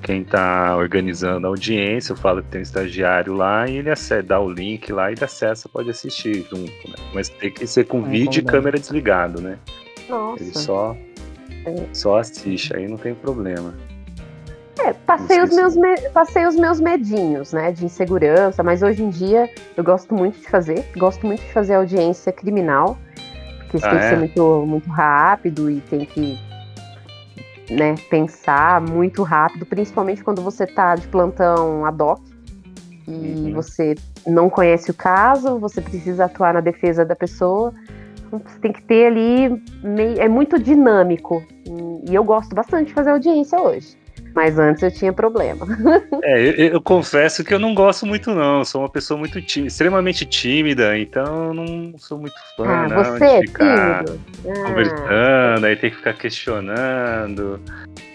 [0.01, 3.89] quem está organizando a audiência, eu falo que tem um estagiário lá e ele
[4.25, 6.95] dá o link lá e ele acessa, pode assistir junto, né?
[7.13, 9.57] Mas tem que ser com é, vídeo e câmera desligado, né?
[10.09, 10.43] Nossa.
[10.43, 10.97] Ele só,
[11.65, 11.85] é.
[11.93, 13.73] só assiste, aí não tem problema.
[14.79, 15.75] É, passei os, meus
[16.13, 19.47] passei os meus medinhos, né, de insegurança, mas hoje em dia
[19.77, 22.97] eu gosto muito de fazer, gosto muito de fazer audiência criminal,
[23.59, 24.17] porque isso ah, tem que ser é?
[24.17, 26.39] muito, muito rápido e tem que
[27.69, 32.21] né, pensar muito rápido, principalmente quando você está de plantão ad hoc
[33.07, 33.53] e uhum.
[33.53, 33.95] você
[34.25, 37.73] não conhece o caso, você precisa atuar na defesa da pessoa.
[38.25, 39.61] Então, você tem que ter ali.
[40.17, 41.43] É muito dinâmico.
[42.09, 43.97] E eu gosto bastante de fazer audiência hoje.
[44.35, 45.65] Mas antes eu tinha problema.
[46.25, 48.59] É, eu, eu, confesso que eu não gosto muito, não.
[48.59, 52.87] Eu sou uma pessoa muito tímida, extremamente tímida, então eu não sou muito fã ah,
[52.87, 54.05] não, você é ficar
[54.65, 57.59] conversando, aí tem que ficar questionando.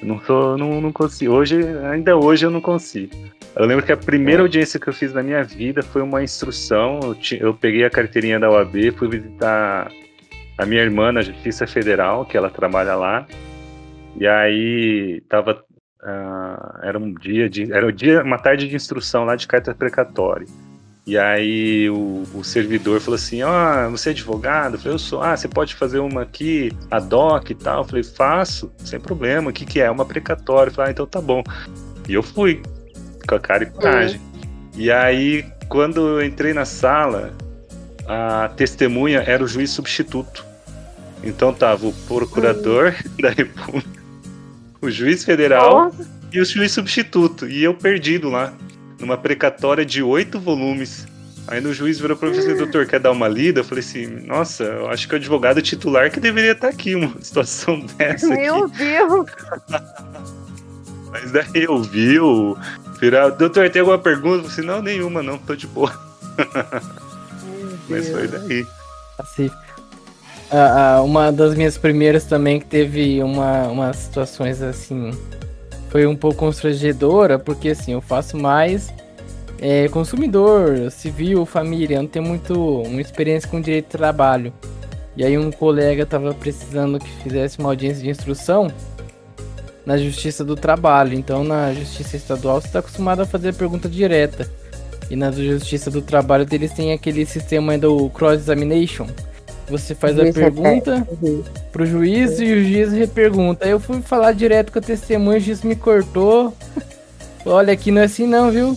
[0.01, 1.35] Eu não sou, não, não consigo.
[1.35, 1.61] Hoje,
[1.91, 3.15] ainda hoje eu não consigo.
[3.55, 4.45] Eu lembro que a primeira é.
[4.45, 7.01] audiência que eu fiz na minha vida foi uma instrução.
[7.03, 9.91] Eu, eu peguei a carteirinha da UAB, fui visitar
[10.57, 13.27] a minha irmã na Justiça Federal, que ela trabalha lá.
[14.17, 15.65] E aí tava
[16.03, 17.73] Uh, era um dia de.
[17.73, 20.47] Era o dia, uma tarde de instrução lá de carta precatória.
[21.05, 24.75] E aí o, o servidor falou assim: Ah, oh, você é advogado?
[24.75, 25.23] Eu falei, eu sou.
[25.23, 27.79] Ah, você pode fazer uma aqui, a DOC e tal.
[27.79, 29.51] Eu falei, faço, sem problema.
[29.51, 29.91] O que, que é?
[29.91, 30.71] Uma precatória.
[30.71, 31.43] Eu falei, ah, então tá bom.
[32.09, 32.63] E eu fui,
[33.27, 34.21] com a cara e coragem.
[34.21, 34.51] Uhum.
[34.77, 37.33] E aí, quando eu entrei na sala,
[38.07, 40.45] a testemunha era o juiz substituto.
[41.25, 43.17] Então tava o procurador uhum.
[43.21, 43.98] da República
[44.81, 46.09] o juiz federal Nossa.
[46.33, 47.49] e o juiz substituto.
[47.49, 48.53] E eu perdido lá,
[48.99, 51.07] numa precatória de oito volumes.
[51.47, 53.61] Aí no juiz virou para mim assim, doutor, quer dar uma lida?
[53.61, 57.15] Eu falei assim, nossa, eu acho que o advogado titular que deveria estar aqui, uma
[57.23, 58.77] situação dessa Meu aqui.
[58.77, 59.27] Deus!
[61.11, 62.55] Mas daí eu vi o...
[63.01, 64.45] Virar, doutor, tem alguma pergunta?
[64.45, 65.93] Eu falei, não, nenhuma, não, tô de boa.
[67.89, 68.67] Mas foi daí.
[69.19, 69.51] Assim,
[70.51, 75.11] Uh, uma das minhas primeiras também que teve uma, umas situações assim.
[75.91, 78.93] Foi um pouco constrangedora, porque assim, eu faço mais
[79.61, 84.53] é, consumidor, civil, família, eu não tenho muito uma experiência com direito de trabalho.
[85.17, 88.69] E aí um colega tava precisando que fizesse uma audiência de instrução
[89.85, 91.13] na Justiça do Trabalho.
[91.13, 94.49] Então na Justiça Estadual você está acostumado a fazer pergunta direta.
[95.11, 99.07] E na Justiça do Trabalho eles têm aquele sistema do cross examination
[99.71, 101.43] você faz a pergunta uhum.
[101.73, 102.45] pro juiz uhum.
[102.45, 103.65] e o juiz repergunta.
[103.65, 106.55] Aí eu fui falar direto com a testemunha, o juiz me cortou.
[107.45, 108.77] Olha, aqui não é assim não, viu?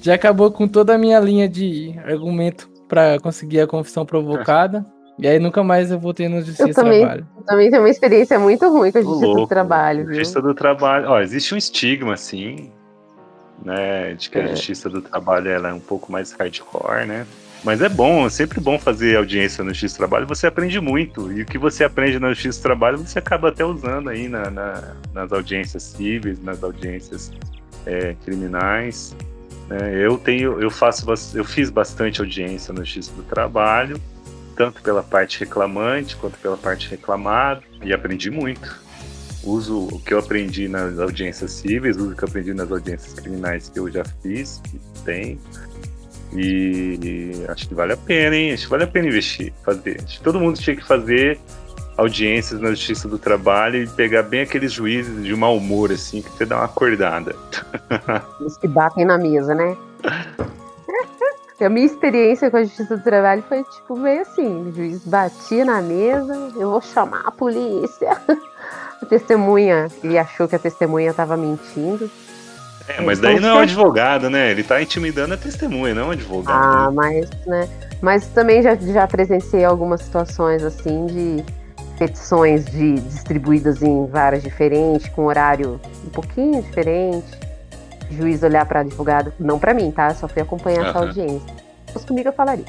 [0.00, 4.84] Já acabou com toda a minha linha de argumento para conseguir a confissão provocada.
[5.18, 7.26] E aí nunca mais eu voltei no Justiça eu também, do Trabalho.
[7.36, 9.40] Eu também tenho uma experiência muito ruim com a Justiça Louco.
[9.42, 10.06] do Trabalho.
[10.06, 10.14] Viu?
[10.14, 11.08] Justiça do Trabalho.
[11.10, 12.72] Ó, existe um estigma, assim,
[13.62, 14.14] né?
[14.14, 14.44] De que é.
[14.44, 17.26] a Justiça do Trabalho ela é um pouco mais hardcore, né?
[17.62, 21.30] Mas é bom, é sempre bom fazer audiência no X Trabalho, você aprende muito.
[21.30, 24.94] E o que você aprende no X Trabalho, você acaba até usando aí na, na
[25.12, 27.30] nas audiências cíveis, nas audiências
[27.84, 29.14] é, criminais.
[29.68, 34.00] É, eu tenho, eu faço, eu fiz bastante audiência no X do Trabalho,
[34.56, 38.80] tanto pela parte reclamante quanto pela parte reclamada, e aprendi muito.
[39.42, 43.14] Uso o que eu aprendi nas audiências cíveis, uso o que eu aprendi nas audiências
[43.14, 45.38] criminais que eu já fiz, que tem
[46.32, 48.52] e acho que vale a pena, hein?
[48.52, 50.00] Acho que vale a pena investir, fazer.
[50.04, 51.38] Acho que todo mundo tinha que fazer
[51.96, 56.30] audiências na Justiça do Trabalho e pegar bem aqueles juízes de mau humor, assim, que
[56.30, 57.34] você dá uma acordada.
[58.40, 59.76] Os que batem na mesa, né?
[61.64, 65.64] a minha experiência com a Justiça do Trabalho foi tipo meio assim: o juiz batia
[65.64, 68.16] na mesa, eu vou chamar a polícia.
[69.02, 72.10] A testemunha, ele achou que a testemunha estava mentindo.
[72.88, 74.50] É, mas daí não é um advogado, né?
[74.50, 76.58] Ele tá intimidando a testemunha, não é um advogado.
[76.58, 76.92] Ah, né?
[76.94, 77.68] mas, né?
[78.00, 81.44] Mas também já, já presenciei algumas situações assim de
[81.98, 87.38] petições de, distribuídas em varas diferentes, com horário um pouquinho diferente.
[88.10, 90.12] Juiz olhar para advogado, não para mim, tá?
[90.14, 90.88] Só fui acompanhar uhum.
[90.88, 91.54] essa audiência.
[91.94, 92.64] Mas comigo eu falaria.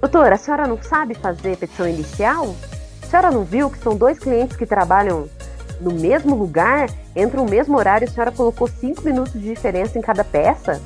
[0.00, 2.54] Doutora, a senhora não sabe fazer petição inicial?
[3.02, 5.28] A senhora não viu que são dois clientes que trabalham
[5.80, 10.02] no mesmo lugar, entre o mesmo horário, a senhora colocou cinco minutos de diferença em
[10.02, 10.80] cada peça?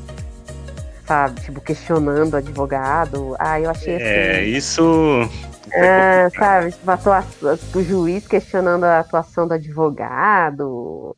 [1.07, 3.37] Sabe, tipo, questionando o advogado.
[3.39, 4.05] Ah, eu achei assim.
[4.05, 5.29] É, isso.
[5.73, 11.17] É, sabe, tipo, atuação, o juiz questionando a atuação do advogado.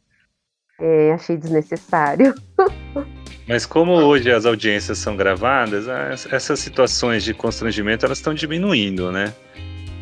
[0.81, 2.35] É, achei desnecessário.
[3.47, 5.87] Mas como hoje as audiências são gravadas,
[6.33, 9.33] essas situações de constrangimento elas estão diminuindo, né?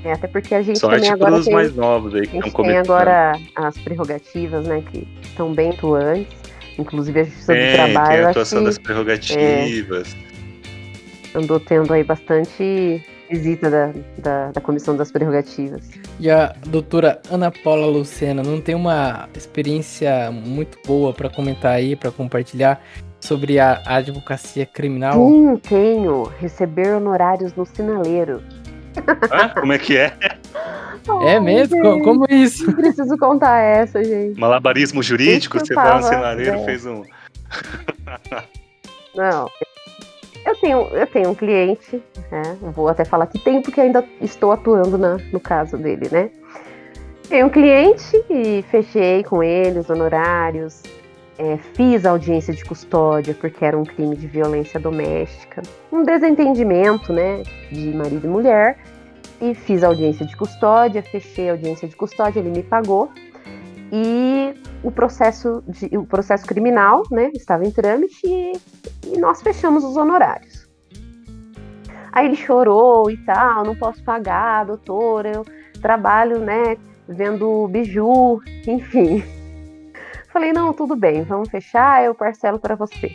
[0.05, 2.85] É, até porque a gente Sorte também agora tem, mais novos aí que estão começando.
[2.85, 6.45] tem agora as prerrogativas, né, que estão bem atuantes.
[6.79, 8.09] Inclusive a Justiça é, do Trabalho.
[8.09, 10.15] Tem a atuação que, das prerrogativas.
[10.15, 15.89] É, andou tendo aí bastante visita da, da, da, Comissão das Prerrogativas.
[16.21, 21.97] E a doutora Ana Paula Lucena não tem uma experiência muito boa para comentar aí,
[21.97, 22.83] para compartilhar
[23.21, 25.15] sobre a advocacia criminal?
[25.15, 26.25] Sim, tenho.
[26.39, 28.43] Receber honorários no sinaleiro.
[29.31, 30.17] Ah, como é que é?
[31.23, 31.81] É mesmo?
[31.83, 32.73] Como, como isso?
[32.73, 34.39] Preciso contar essa, gente.
[34.39, 35.59] Malabarismo jurídico?
[35.59, 37.03] Você vai no cenareiro e fez um.
[39.15, 39.49] Não.
[40.47, 42.57] Eu tenho, eu tenho um cliente, né?
[42.61, 46.31] Vou até falar que tem, porque ainda estou atuando na, no caso dele, né?
[47.29, 50.83] Tenho um cliente e fechei com ele os honorários,
[51.39, 55.63] é, fiz audiência de custódia porque era um crime de violência doméstica,
[55.93, 58.79] um desentendimento, né, de marido e mulher,
[59.41, 63.11] e fiz audiência de custódia, fechei a audiência de custódia, ele me pagou
[63.93, 68.53] e o processo, de, o processo criminal, né, estava em trâmite e,
[69.07, 70.69] e nós fechamos os honorários.
[72.13, 75.45] Aí ele chorou e tal, não posso pagar, doutora, eu
[75.81, 76.77] trabalho, né,
[77.09, 79.23] vendo biju, enfim.
[80.35, 83.13] Falei, não, tudo bem, vamos fechar, eu parcelo para você.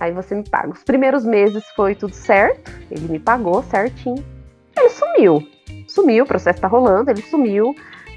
[0.00, 0.70] Aí você me paga.
[0.70, 4.22] Os primeiros meses foi tudo certo, ele me pagou certinho.
[4.76, 5.48] Ele sumiu.
[5.86, 7.72] Sumiu, o processo tá rolando, ele sumiu.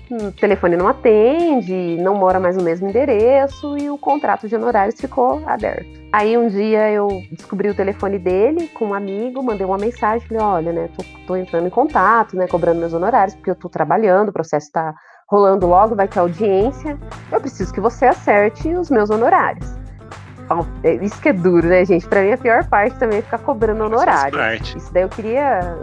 [0.09, 4.99] O telefone não atende, não mora mais no mesmo endereço e o contrato de honorários
[4.99, 5.85] ficou aberto.
[6.11, 10.41] Aí um dia eu descobri o telefone dele com um amigo, mandei uma mensagem, falei,
[10.41, 14.29] olha, né, tô, tô entrando em contato, né, cobrando meus honorários, porque eu tô trabalhando,
[14.29, 14.95] o processo tá
[15.29, 16.97] rolando logo, vai ter audiência.
[17.31, 19.77] Eu preciso que você acerte os meus honorários.
[20.83, 22.07] É, isso que é duro, né, gente?
[22.07, 24.31] Pra mim, a pior parte também é ficar cobrando honorário.
[24.75, 25.77] Isso daí eu queria.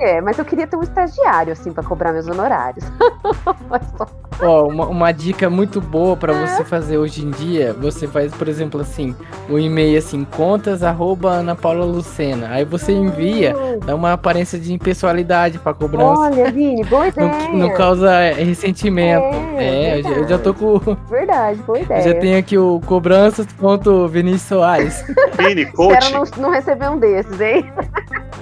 [0.00, 2.84] É, mas eu queria ter um estagiário, assim, para cobrar meus honorários.
[4.42, 6.46] Ó, uma, uma dica muito boa para é.
[6.46, 9.14] você fazer hoje em dia, você faz, por exemplo, assim,
[9.48, 12.48] o um e-mail assim, contas arroba Ana Paula Lucena.
[12.50, 13.78] Aí você envia, hum.
[13.84, 16.22] dá uma aparência de impessoalidade pra cobrança.
[16.22, 17.28] Olha, Vini, boa ideia.
[17.28, 19.26] não, não causa ressentimento.
[19.58, 20.78] É, é eu, já, tô com.
[21.10, 22.00] Verdade, boa ideia.
[22.00, 25.04] Eu já tenho aqui o cobranças.vinícius Soares.
[25.36, 26.02] Vini, coach.
[26.02, 27.70] Espero não, não receber um desses, hein?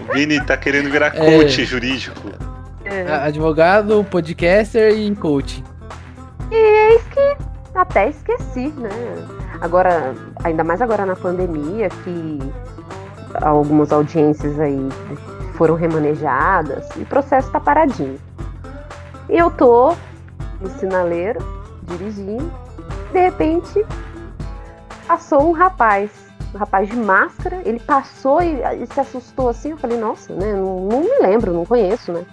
[0.09, 1.48] O Vini tá querendo virar é.
[1.49, 1.65] Coach é.
[1.65, 2.21] jurídico.
[2.85, 3.13] É.
[3.27, 5.65] Advogado, podcaster e coach.
[6.51, 7.37] E eis que
[7.75, 8.91] até esqueci, né?
[9.61, 12.39] Agora, ainda mais agora na pandemia, que
[13.43, 14.89] algumas audiências aí
[15.55, 18.19] foram remanejadas e o processo tá paradinho.
[19.29, 19.95] E eu tô
[20.61, 21.41] no sinaleiro,
[21.83, 22.51] dirigindo,
[23.13, 23.85] de repente
[25.07, 26.11] passou um rapaz,
[26.55, 30.53] rapaz de máscara, ele passou e, e se assustou assim, eu falei, nossa, né?
[30.53, 32.25] Não, não me lembro, não conheço, né?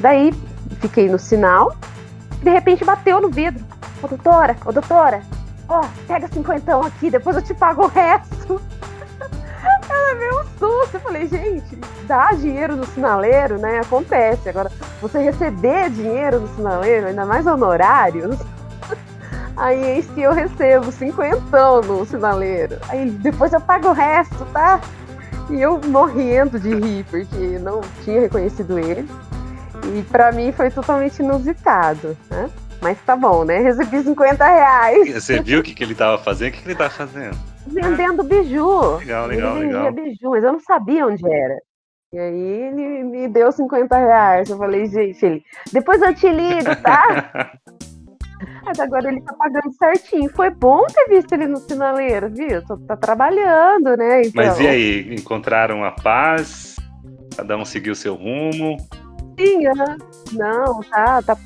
[0.00, 0.32] Daí
[0.80, 1.74] fiquei no sinal,
[2.42, 3.64] de repente bateu no vidro.
[4.02, 5.22] Ô doutora, ô doutora,
[5.68, 8.60] ó, pega cinquentão aqui, depois eu te pago o resto.
[9.90, 10.94] Ela veio um susto.
[10.94, 11.76] Eu falei, gente,
[12.06, 13.80] dar dinheiro no sinaleiro, né?
[13.80, 14.48] Acontece.
[14.48, 14.70] Agora,
[15.00, 18.38] você receber dinheiro no sinaleiro, ainda mais honorários.
[19.60, 22.78] Aí eis que eu recebo cinquentão no sinaleiro.
[22.88, 24.80] Aí depois eu pago o resto, tá?
[25.50, 29.06] E eu morrendo de rir, porque não tinha reconhecido ele.
[29.94, 32.48] E para mim foi totalmente inusitado, né?
[32.80, 33.58] Mas tá bom, né?
[33.58, 35.12] Recebi 50 reais.
[35.22, 36.48] Você viu o que, que ele tava fazendo?
[36.48, 37.36] O que, que ele tava fazendo?
[37.66, 38.96] Vendendo biju.
[38.96, 39.92] Legal, legal, ele legal.
[39.92, 41.58] biju, mas eu não sabia onde era.
[42.14, 44.48] E aí ele me deu 50 reais.
[44.48, 47.60] Eu falei, gente, ele, depois eu te ligo, tá?
[48.64, 50.30] Mas agora ele tá pagando certinho.
[50.30, 52.62] Foi bom ter visto ele no sinaleiro, viu?
[52.86, 54.22] Tá trabalhando, né?
[54.22, 54.32] Então...
[54.34, 55.14] Mas e aí?
[55.14, 56.76] Encontraram a paz?
[57.36, 58.76] Cada um seguiu seu rumo?
[59.38, 59.62] Sim,
[60.32, 61.36] não, tá, tá,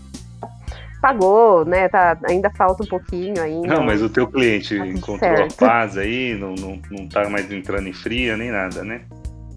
[1.01, 1.89] pagou, né?
[1.89, 3.69] Tá, ainda falta um pouquinho ainda.
[3.69, 5.63] Não, mas o teu cliente Tá encontrou certo.
[5.63, 9.03] a paz aí, não, não, não tá mais entrando em fria nem nada, né?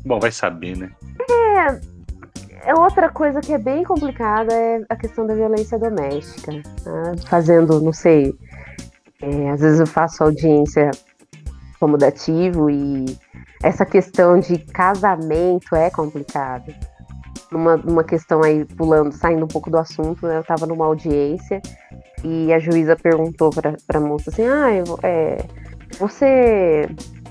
[0.05, 0.91] Bom, vai saber, né?
[1.29, 1.96] É
[2.75, 6.51] outra coisa que é bem complicada é a questão da violência doméstica.
[6.51, 6.63] né?
[7.27, 8.33] Fazendo, não sei,
[9.21, 10.91] é, às vezes eu faço audiência
[11.79, 13.05] como dativo e
[13.63, 16.73] essa questão de casamento é complicada.
[17.51, 21.61] Numa, numa questão aí, pulando, saindo um pouco do assunto, né, eu estava numa audiência
[22.23, 25.37] e a juíza perguntou para a moça assim: ah, eu- é,
[25.97, 26.89] você,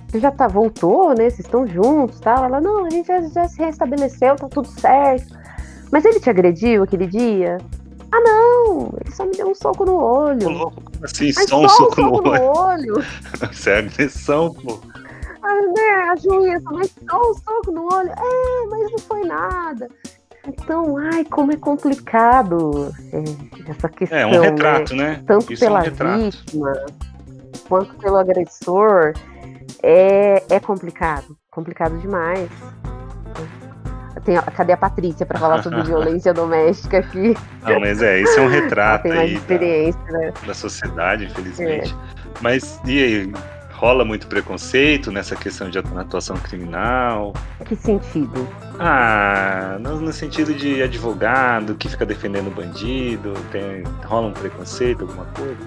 [0.08, 1.28] você já tá, voltou, né?
[1.30, 2.44] Vocês estão juntos tal?
[2.44, 5.34] Ela, não, a gente já, já se restabeleceu, tá tudo certo.
[5.90, 7.58] Mas ele te agrediu aquele dia?
[8.12, 10.44] Ah, não, ele só me deu um soco no olho.
[10.70, 11.32] como assim?
[11.34, 12.56] Mas Só um soco no olho.
[12.56, 12.94] olho.
[13.50, 14.78] Isso é agressão, pô.
[15.42, 18.10] Ah, né, a juíza, mas só um soco no olho.
[18.10, 19.88] É, mas não foi nada.
[20.46, 24.38] Então, ai, como é complicado é, essa questão, É um né?
[24.40, 25.22] retrato, né?
[25.26, 26.72] tanto Isso é um pela vítima
[27.68, 29.12] quanto pelo agressor,
[29.82, 31.36] é, é complicado.
[31.50, 32.48] Complicado demais.
[34.24, 37.36] Tem, a- cadê a Patrícia para falar sobre violência doméstica aqui?
[37.62, 40.32] Não, mas é, isso é um retrato aí da, experiência, né?
[40.46, 41.92] da sociedade, infelizmente.
[41.94, 42.40] É.
[42.40, 43.32] Mas e aí?
[43.72, 47.34] Rola muito preconceito nessa questão de atu- atuação criminal?
[47.66, 48.48] Que sentido?
[48.80, 55.02] Ah, no, no sentido de advogado que fica defendendo o bandido, tem, rola um preconceito,
[55.02, 55.58] alguma coisa?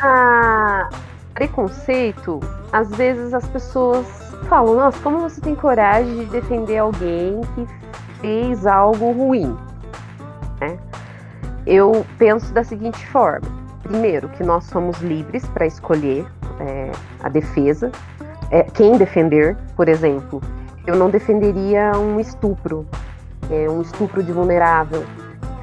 [0.00, 0.88] Ah,
[1.34, 2.40] preconceito,
[2.72, 4.06] às vezes as pessoas
[4.48, 7.66] falam, nossa, como você tem coragem de defender alguém que
[8.20, 9.54] fez algo ruim?
[10.60, 10.78] né?
[11.66, 13.46] Eu penso da seguinte forma:
[13.82, 16.26] primeiro, que nós somos livres para escolher
[16.60, 16.90] é,
[17.22, 17.90] a defesa,
[18.50, 20.40] é, quem defender, por exemplo.
[20.86, 22.86] Eu não defenderia um estupro,
[23.50, 25.02] é, um estupro de vulnerável.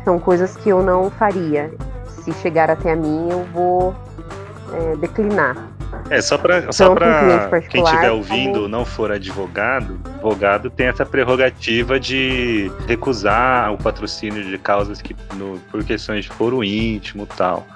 [0.04, 1.72] São coisas que eu não faria.
[2.08, 3.96] Se chegar até a mim, eu vou
[4.74, 5.56] é, declinar.
[6.10, 11.06] É, só para Tanto um quem estiver como- ouvindo não for advogado, advogado tem essa
[11.06, 17.36] prerrogativa de recusar o patrocínio de causas que, no- por questões de foro íntimo e
[17.36, 17.68] tal.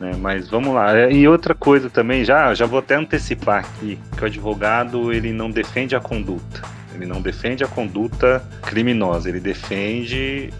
[0.00, 0.12] né?
[0.20, 0.94] Mas vamos lá.
[0.98, 5.32] É, E outra coisa também, já, já vou até antecipar aqui, que o advogado ele
[5.32, 6.60] não defende a conduta.
[6.94, 10.52] Ele não defende a conduta criminosa, ele defende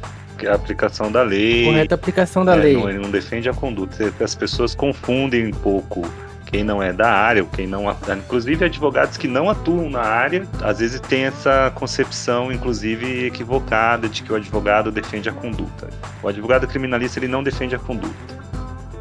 [0.46, 1.64] a aplicação da lei.
[1.64, 2.76] Correta aplicação da É, lei.
[2.76, 4.12] Não, ele não defende a conduta.
[4.20, 6.02] As pessoas confundem um pouco
[6.46, 7.84] quem não é da área, ou quem não.
[8.16, 14.22] Inclusive, advogados que não atuam na área, às vezes tem essa concepção, inclusive, equivocada de
[14.22, 15.88] que o advogado defende a conduta.
[16.22, 18.44] O advogado criminalista ele não defende a conduta.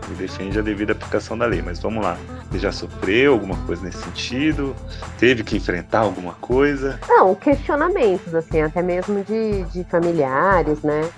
[0.07, 1.61] Ele defende a devida aplicação da lei.
[1.61, 2.17] Mas vamos lá.
[2.49, 4.75] Você já sofreu alguma coisa nesse sentido?
[5.17, 6.99] Teve que enfrentar alguma coisa?
[7.07, 11.09] Não, questionamentos, assim, até mesmo de, de familiares, né?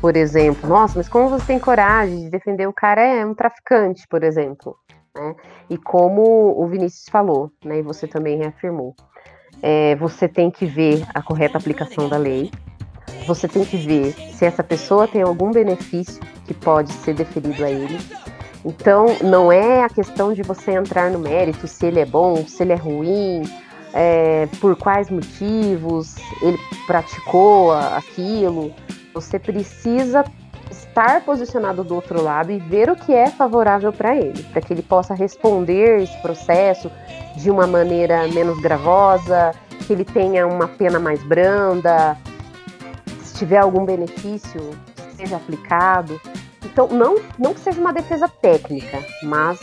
[0.00, 4.06] Por exemplo, nossa, mas como você tem coragem de defender o cara é um traficante,
[4.08, 4.76] por exemplo,
[5.14, 5.34] né?
[5.68, 6.22] E como
[6.58, 7.78] o Vinícius falou, né?
[7.78, 8.94] E você também reafirmou,
[9.62, 12.50] é, você tem que ver a correta aplicação da lei,
[13.26, 17.70] você tem que ver se essa pessoa tem algum benefício que pode ser deferido a
[17.70, 17.98] ele.
[18.64, 22.62] Então, não é a questão de você entrar no mérito se ele é bom, se
[22.62, 23.42] ele é ruim,
[23.92, 28.72] é, por quais motivos ele praticou aquilo.
[29.14, 30.24] Você precisa
[30.70, 34.72] estar posicionado do outro lado e ver o que é favorável para ele, para que
[34.72, 36.90] ele possa responder esse processo
[37.36, 39.52] de uma maneira menos gravosa,
[39.86, 42.16] que ele tenha uma pena mais branda,
[43.22, 44.70] se tiver algum benefício
[45.20, 46.20] seja aplicado.
[46.64, 49.58] Então, não, não que seja uma defesa técnica, mas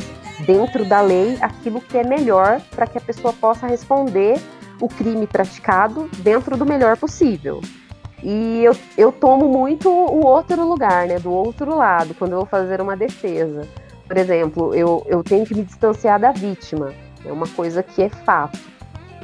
[0.45, 4.39] dentro da lei aquilo que é melhor para que a pessoa possa responder
[4.79, 7.61] o crime praticado dentro do melhor possível.
[8.23, 11.19] E eu, eu tomo muito o outro lugar, né?
[11.19, 13.67] Do outro lado, quando eu vou fazer uma defesa.
[14.07, 16.93] Por exemplo, eu, eu tenho que me distanciar da vítima.
[17.25, 18.59] É uma coisa que é fato.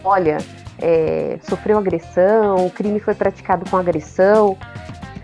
[0.04, 0.38] Olha,
[0.80, 4.58] é, sofreu agressão, o crime foi praticado com agressão.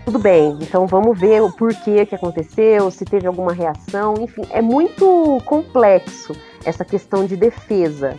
[0.04, 4.62] Tudo bem, então vamos ver o porquê que aconteceu, se teve alguma reação, enfim, é
[4.62, 8.16] muito complexo essa questão de defesa.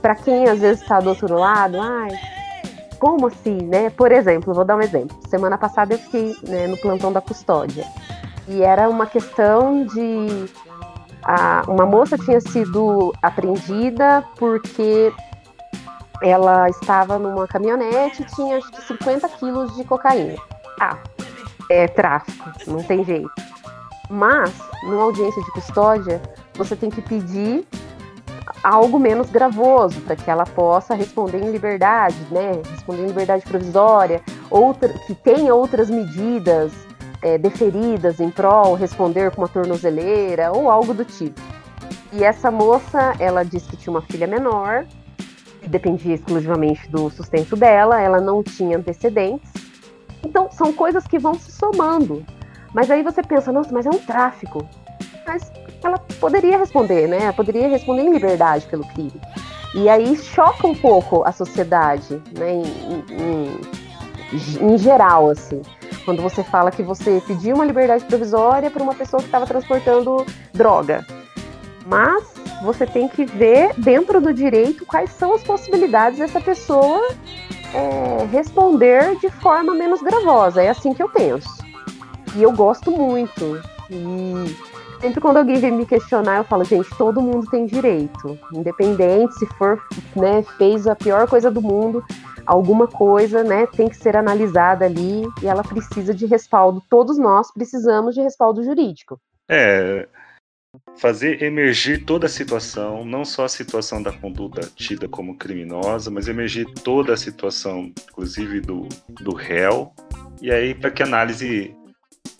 [0.00, 2.08] Para quem às vezes está do outro lado, ai,
[3.02, 3.90] como assim, né?
[3.90, 5.18] Por exemplo, vou dar um exemplo.
[5.26, 7.84] Semana passada eu fiquei né, no plantão da custódia
[8.46, 10.48] e era uma questão de
[11.24, 15.12] a- uma moça tinha sido apreendida porque
[16.22, 20.36] ela estava numa caminhonete e tinha acho que 50 quilos de cocaína.
[20.80, 20.96] Ah,
[21.68, 23.28] é tráfico, não tem jeito.
[24.08, 24.52] Mas,
[24.84, 26.22] numa audiência de custódia,
[26.54, 27.66] você tem que pedir
[28.62, 32.62] algo menos gravoso para que ela possa responder em liberdade, né?
[32.70, 36.72] Responder em liberdade provisória, outra, que tenha outras medidas
[37.22, 41.40] é, deferidas em prol, responder com uma tornozeleira ou algo do tipo.
[42.12, 44.84] E essa moça, ela disse que tinha uma filha menor,
[45.60, 49.50] que dependia exclusivamente do sustento dela, ela não tinha antecedentes.
[50.22, 52.24] Então, são coisas que vão se somando.
[52.74, 54.66] Mas aí você pensa, nossa, mas é um tráfico.
[55.26, 55.50] Mas
[55.86, 57.32] ela poderia responder, né?
[57.32, 59.20] Poderia responder em liberdade pelo crime.
[59.74, 62.52] E aí choca um pouco a sociedade, né?
[62.52, 65.62] Em, em, em geral, assim.
[66.04, 70.26] Quando você fala que você pediu uma liberdade provisória para uma pessoa que estava transportando
[70.52, 71.06] droga.
[71.86, 72.24] Mas
[72.62, 77.08] você tem que ver dentro do direito quais são as possibilidades dessa pessoa
[77.74, 80.62] é, responder de forma menos gravosa.
[80.62, 81.48] É assim que eu penso.
[82.36, 83.60] E eu gosto muito.
[83.90, 84.71] E
[85.02, 88.38] sempre quando alguém vem me questionar, eu falo, gente, todo mundo tem direito.
[88.54, 89.82] Independente se for,
[90.14, 92.04] né, fez a pior coisa do mundo,
[92.46, 96.80] alguma coisa, né, tem que ser analisada ali e ela precisa de respaldo.
[96.88, 99.20] Todos nós precisamos de respaldo jurídico.
[99.50, 100.08] É,
[100.96, 106.28] fazer emergir toda a situação, não só a situação da conduta tida como criminosa, mas
[106.28, 108.86] emergir toda a situação, inclusive do,
[109.20, 109.92] do réu,
[110.40, 111.74] e aí para que a análise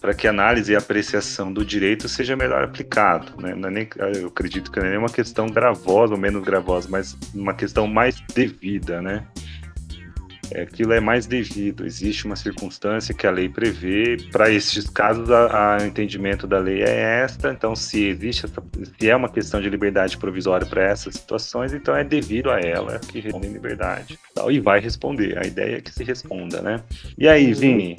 [0.03, 3.40] para que a análise e a apreciação do direito seja melhor aplicado.
[3.40, 3.55] Né?
[3.55, 3.88] Não é nem,
[4.20, 7.86] eu acredito que não é nem uma questão gravosa ou menos gravosa, mas uma questão
[7.86, 9.24] mais devida, né?
[10.50, 11.86] É, aquilo é mais devido.
[11.86, 14.16] Existe uma circunstância que a lei prevê.
[14.32, 17.53] Para esses casos, o entendimento da lei é esta.
[17.53, 18.62] Então, se existe, essa,
[18.98, 22.98] se é uma questão de liberdade provisória para essas situações, então é devido a ela
[22.98, 24.18] que responde em liberdade.
[24.50, 25.38] E vai responder.
[25.38, 26.82] A ideia é que se responda, né?
[27.16, 27.96] E aí, Vini,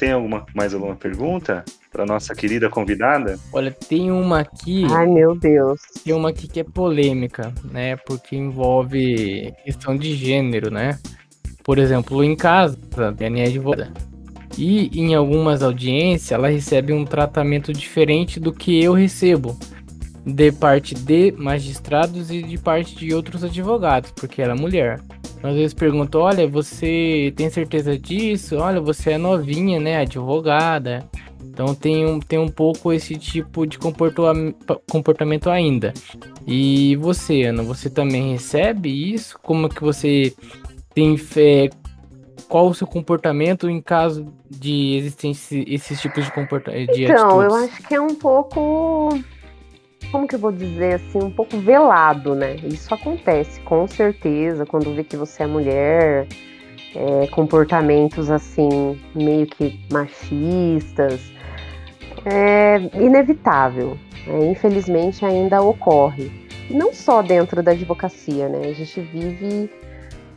[0.00, 3.38] tem alguma, mais alguma pergunta para nossa querida convidada?
[3.52, 4.86] Olha, tem uma aqui.
[4.90, 5.78] Ai, meu Deus.
[6.02, 7.96] Tem uma aqui que é polêmica, né?
[7.96, 10.98] Porque envolve questão de gênero, né?
[11.62, 13.92] Por exemplo, em casa, a Dani é advogada.
[14.56, 19.58] E em algumas audiências, ela recebe um tratamento diferente do que eu recebo.
[20.24, 24.98] De parte de magistrados e de parte de outros advogados, porque ela é mulher.
[25.42, 28.56] Às vezes pergunto, olha, você tem certeza disso?
[28.56, 29.96] Olha, você é novinha, né?
[29.96, 31.08] Advogada.
[31.42, 35.92] Então tem um, tem um pouco esse tipo de comportamento ainda.
[36.46, 39.38] E você, Ana, você também recebe isso?
[39.42, 40.34] Como que você
[40.94, 41.70] tem fé?
[42.48, 46.90] Qual o seu comportamento em caso de existência esses tipos de comportamento?
[46.96, 49.18] Então, eu acho que é um pouco
[50.10, 52.56] como que eu vou dizer assim, um pouco velado, né?
[52.64, 56.26] Isso acontece, com certeza, quando vê que você é mulher,
[56.94, 61.20] é, comportamentos assim, meio que machistas,
[62.24, 63.96] é inevitável.
[64.26, 64.50] Né?
[64.50, 66.30] Infelizmente ainda ocorre.
[66.70, 68.68] Não só dentro da advocacia, né?
[68.68, 69.70] A gente vive,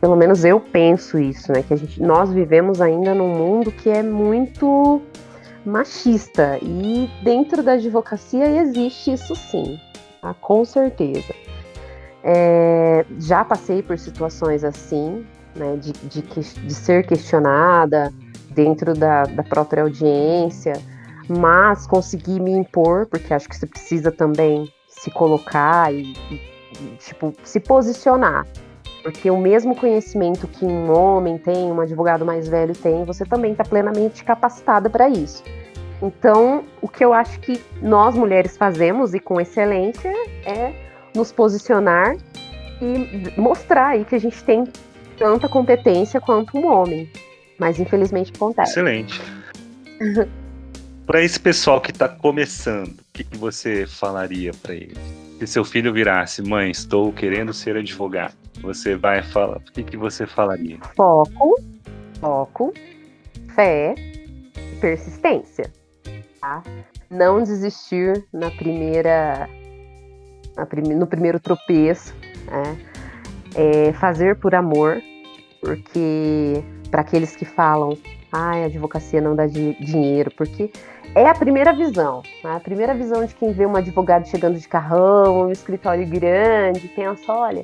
[0.00, 1.62] pelo menos eu penso isso, né?
[1.62, 5.00] Que a gente, nós vivemos ainda num mundo que é muito
[5.64, 6.58] machista.
[6.62, 9.78] E dentro da advocacia existe isso sim,
[10.20, 10.34] tá?
[10.34, 11.34] com certeza.
[12.22, 18.12] É, já passei por situações assim, né, de, de, de ser questionada
[18.50, 20.72] dentro da, da, própria audiência,
[21.28, 27.34] mas consegui me impor, porque acho que você precisa também se colocar e, e tipo,
[27.42, 28.46] se posicionar.
[29.04, 33.52] Porque o mesmo conhecimento que um homem tem, um advogado mais velho tem, você também
[33.52, 35.44] está plenamente capacitada para isso.
[36.00, 40.10] Então, o que eu acho que nós mulheres fazemos e com excelência
[40.46, 40.72] é
[41.14, 42.16] nos posicionar
[42.80, 44.64] e mostrar aí que a gente tem
[45.18, 47.06] tanta competência quanto um homem.
[47.58, 48.72] Mas infelizmente acontece.
[48.72, 49.20] Excelente.
[51.04, 54.96] para esse pessoal que está começando, o que, que você falaria para eles?
[55.38, 58.34] Se seu filho virasse, mãe, estou querendo ser advogado,
[58.64, 60.78] você vai falar, o que, que você falaria?
[60.96, 61.60] Foco,
[62.18, 62.72] foco,
[63.54, 63.94] fé
[64.56, 65.70] e persistência.
[66.40, 66.62] Tá?
[67.10, 69.48] Não desistir na primeira,
[70.56, 72.14] na no primeiro tropeço,
[72.46, 72.78] né?
[73.54, 75.00] é, fazer por amor,
[75.60, 77.96] porque para aqueles que falam,
[78.32, 80.70] ai, a advocacia não dá dinheiro, porque
[81.14, 82.22] é a primeira visão.
[82.42, 82.56] Né?
[82.56, 87.32] A primeira visão de quem vê um advogado chegando de carrão, um escritório grande, pensa,
[87.32, 87.62] olha,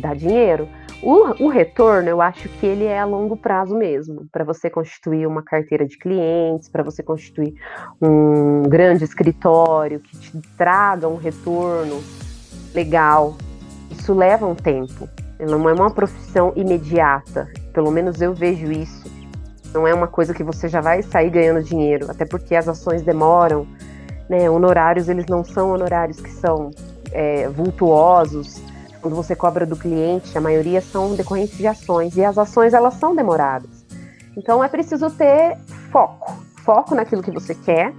[0.00, 0.68] dá dinheiro.
[1.02, 5.26] O, o, retorno, eu acho que ele é a longo prazo mesmo, para você constituir
[5.26, 7.54] uma carteira de clientes, para você constituir
[8.02, 12.02] um grande escritório que te traga um retorno
[12.74, 13.36] legal.
[13.90, 15.08] Isso leva um tempo.
[15.38, 17.48] Não é uma profissão imediata.
[17.72, 19.08] Pelo menos eu vejo isso
[19.72, 23.02] não é uma coisa que você já vai sair ganhando dinheiro, até porque as ações
[23.02, 23.66] demoram,
[24.28, 24.48] né?
[24.48, 26.70] Honorários eles não são honorários que são
[27.12, 28.60] é, vultuosos.
[29.00, 32.94] Quando você cobra do cliente, a maioria são decorrentes de ações e as ações elas
[32.94, 33.70] são demoradas.
[34.36, 35.56] Então é preciso ter
[35.90, 36.32] foco,
[36.64, 37.92] foco naquilo que você quer,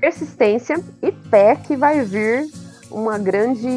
[0.00, 2.46] persistência e fé que vai vir
[2.90, 3.68] uma grande.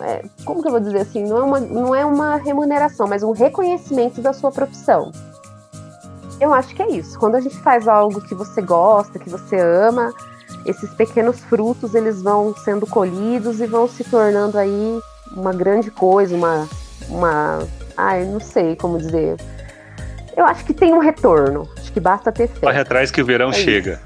[0.00, 1.24] É, como que eu vou dizer assim?
[1.24, 5.10] Não é, uma, não é uma remuneração, mas um reconhecimento da sua profissão.
[6.38, 7.18] Eu acho que é isso.
[7.18, 10.12] Quando a gente faz algo que você gosta, que você ama,
[10.66, 15.00] esses pequenos frutos eles vão sendo colhidos e vão se tornando aí
[15.32, 16.68] uma grande coisa, uma,
[17.08, 17.66] uma,
[17.96, 19.36] ai, não sei como dizer.
[20.36, 21.68] Eu acho que tem um retorno.
[21.78, 22.60] Acho que basta ter fé.
[22.60, 24.00] Corre atrás que o verão é chega.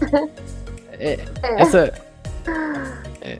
[0.92, 1.62] é, é.
[1.62, 1.92] Essa.
[3.20, 3.38] É.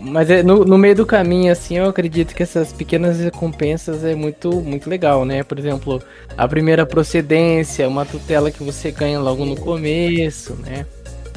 [0.00, 4.14] Mas é, no, no, meio do caminho, assim, eu acredito que essas pequenas recompensas é
[4.14, 5.42] muito, muito legal, né?
[5.42, 6.00] Por exemplo,
[6.36, 10.86] a primeira procedência, uma tutela que você ganha logo no começo, né?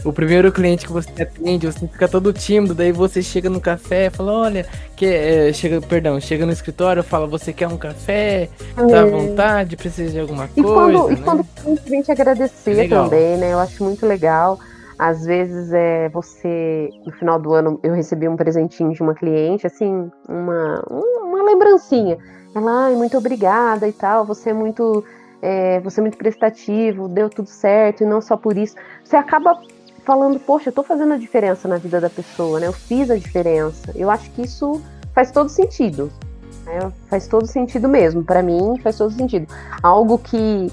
[0.05, 4.09] O primeiro cliente que você atende, você fica todo tímido, daí você chega no café,
[4.09, 4.65] fala, olha,
[4.95, 9.75] que é, chega, perdão, chega no escritório, fala, você quer um café, tá à vontade,
[9.75, 10.73] precisa de alguma e coisa.
[10.73, 11.13] Quando, né?
[11.13, 13.53] E quando o cliente vem te agradecer é também, né?
[13.53, 14.59] Eu acho muito legal.
[14.97, 19.67] Às vezes é você, no final do ano, eu recebi um presentinho de uma cliente,
[19.67, 20.83] assim, uma,
[21.21, 22.17] uma lembrancinha.
[22.55, 25.03] Ela, ai, muito obrigada e tal, você é muito,
[25.39, 28.75] é, você é muito prestativo, deu tudo certo, e não só por isso.
[29.03, 29.59] Você acaba
[30.07, 32.67] falando, poxa, eu tô fazendo a diferença na vida da pessoa, né?
[32.67, 33.91] Eu fiz a diferença.
[33.93, 34.81] Eu acho que isso
[35.13, 36.09] faz todo sentido.
[36.65, 36.79] Né?
[37.09, 38.23] Faz todo sentido mesmo.
[38.23, 39.45] Para mim, faz todo sentido.
[39.83, 40.71] Algo que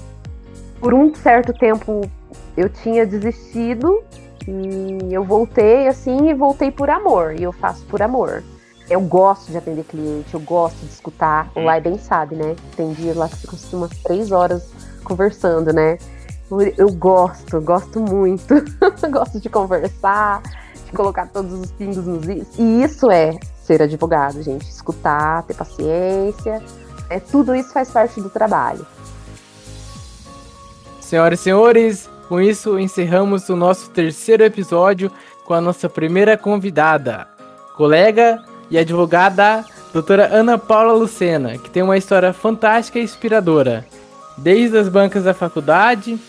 [0.79, 2.09] por um certo tempo
[2.55, 4.01] eu tinha desistido
[4.47, 7.35] e eu voltei assim e voltei por amor.
[7.37, 8.41] E eu faço por amor.
[8.89, 11.51] Eu gosto de atender cliente, eu gosto de escutar.
[11.53, 12.55] O Lai bem sabe, né?
[12.77, 14.71] Tem lá que fica umas três horas
[15.03, 15.97] conversando, né?
[16.77, 18.53] Eu gosto, gosto muito.
[19.11, 20.41] gosto de conversar,
[20.85, 22.47] de colocar todos os pingos nos is.
[22.57, 24.69] E isso é ser advogado, gente.
[24.69, 26.61] Escutar, ter paciência.
[27.09, 28.85] É, tudo isso faz parte do trabalho.
[31.01, 35.11] Senhoras e senhores, com isso, encerramos o nosso terceiro episódio
[35.45, 37.27] com a nossa primeira convidada,
[37.77, 39.63] colega e advogada,
[39.93, 43.85] doutora Ana Paula Lucena, que tem uma história fantástica e inspiradora.
[44.37, 46.19] Desde as bancas da faculdade,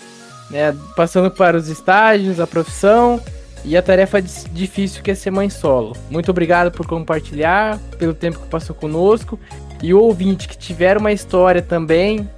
[0.50, 3.20] né, passando para os estágios, a profissão
[3.64, 5.96] e a tarefa difícil que é ser mãe solo.
[6.08, 9.38] Muito obrigado por compartilhar, pelo tempo que passou conosco.
[9.82, 12.28] E o ouvinte que tiver uma história também,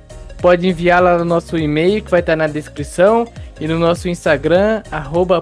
[0.40, 3.26] pode enviar lá no nosso e-mail que vai estar na descrição
[3.60, 4.82] e no nosso Instagram,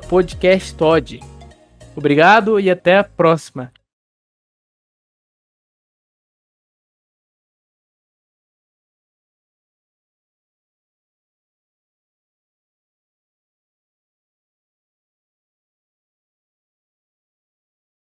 [0.08, 1.20] podcasttod.
[1.94, 3.70] Obrigado e até a próxima.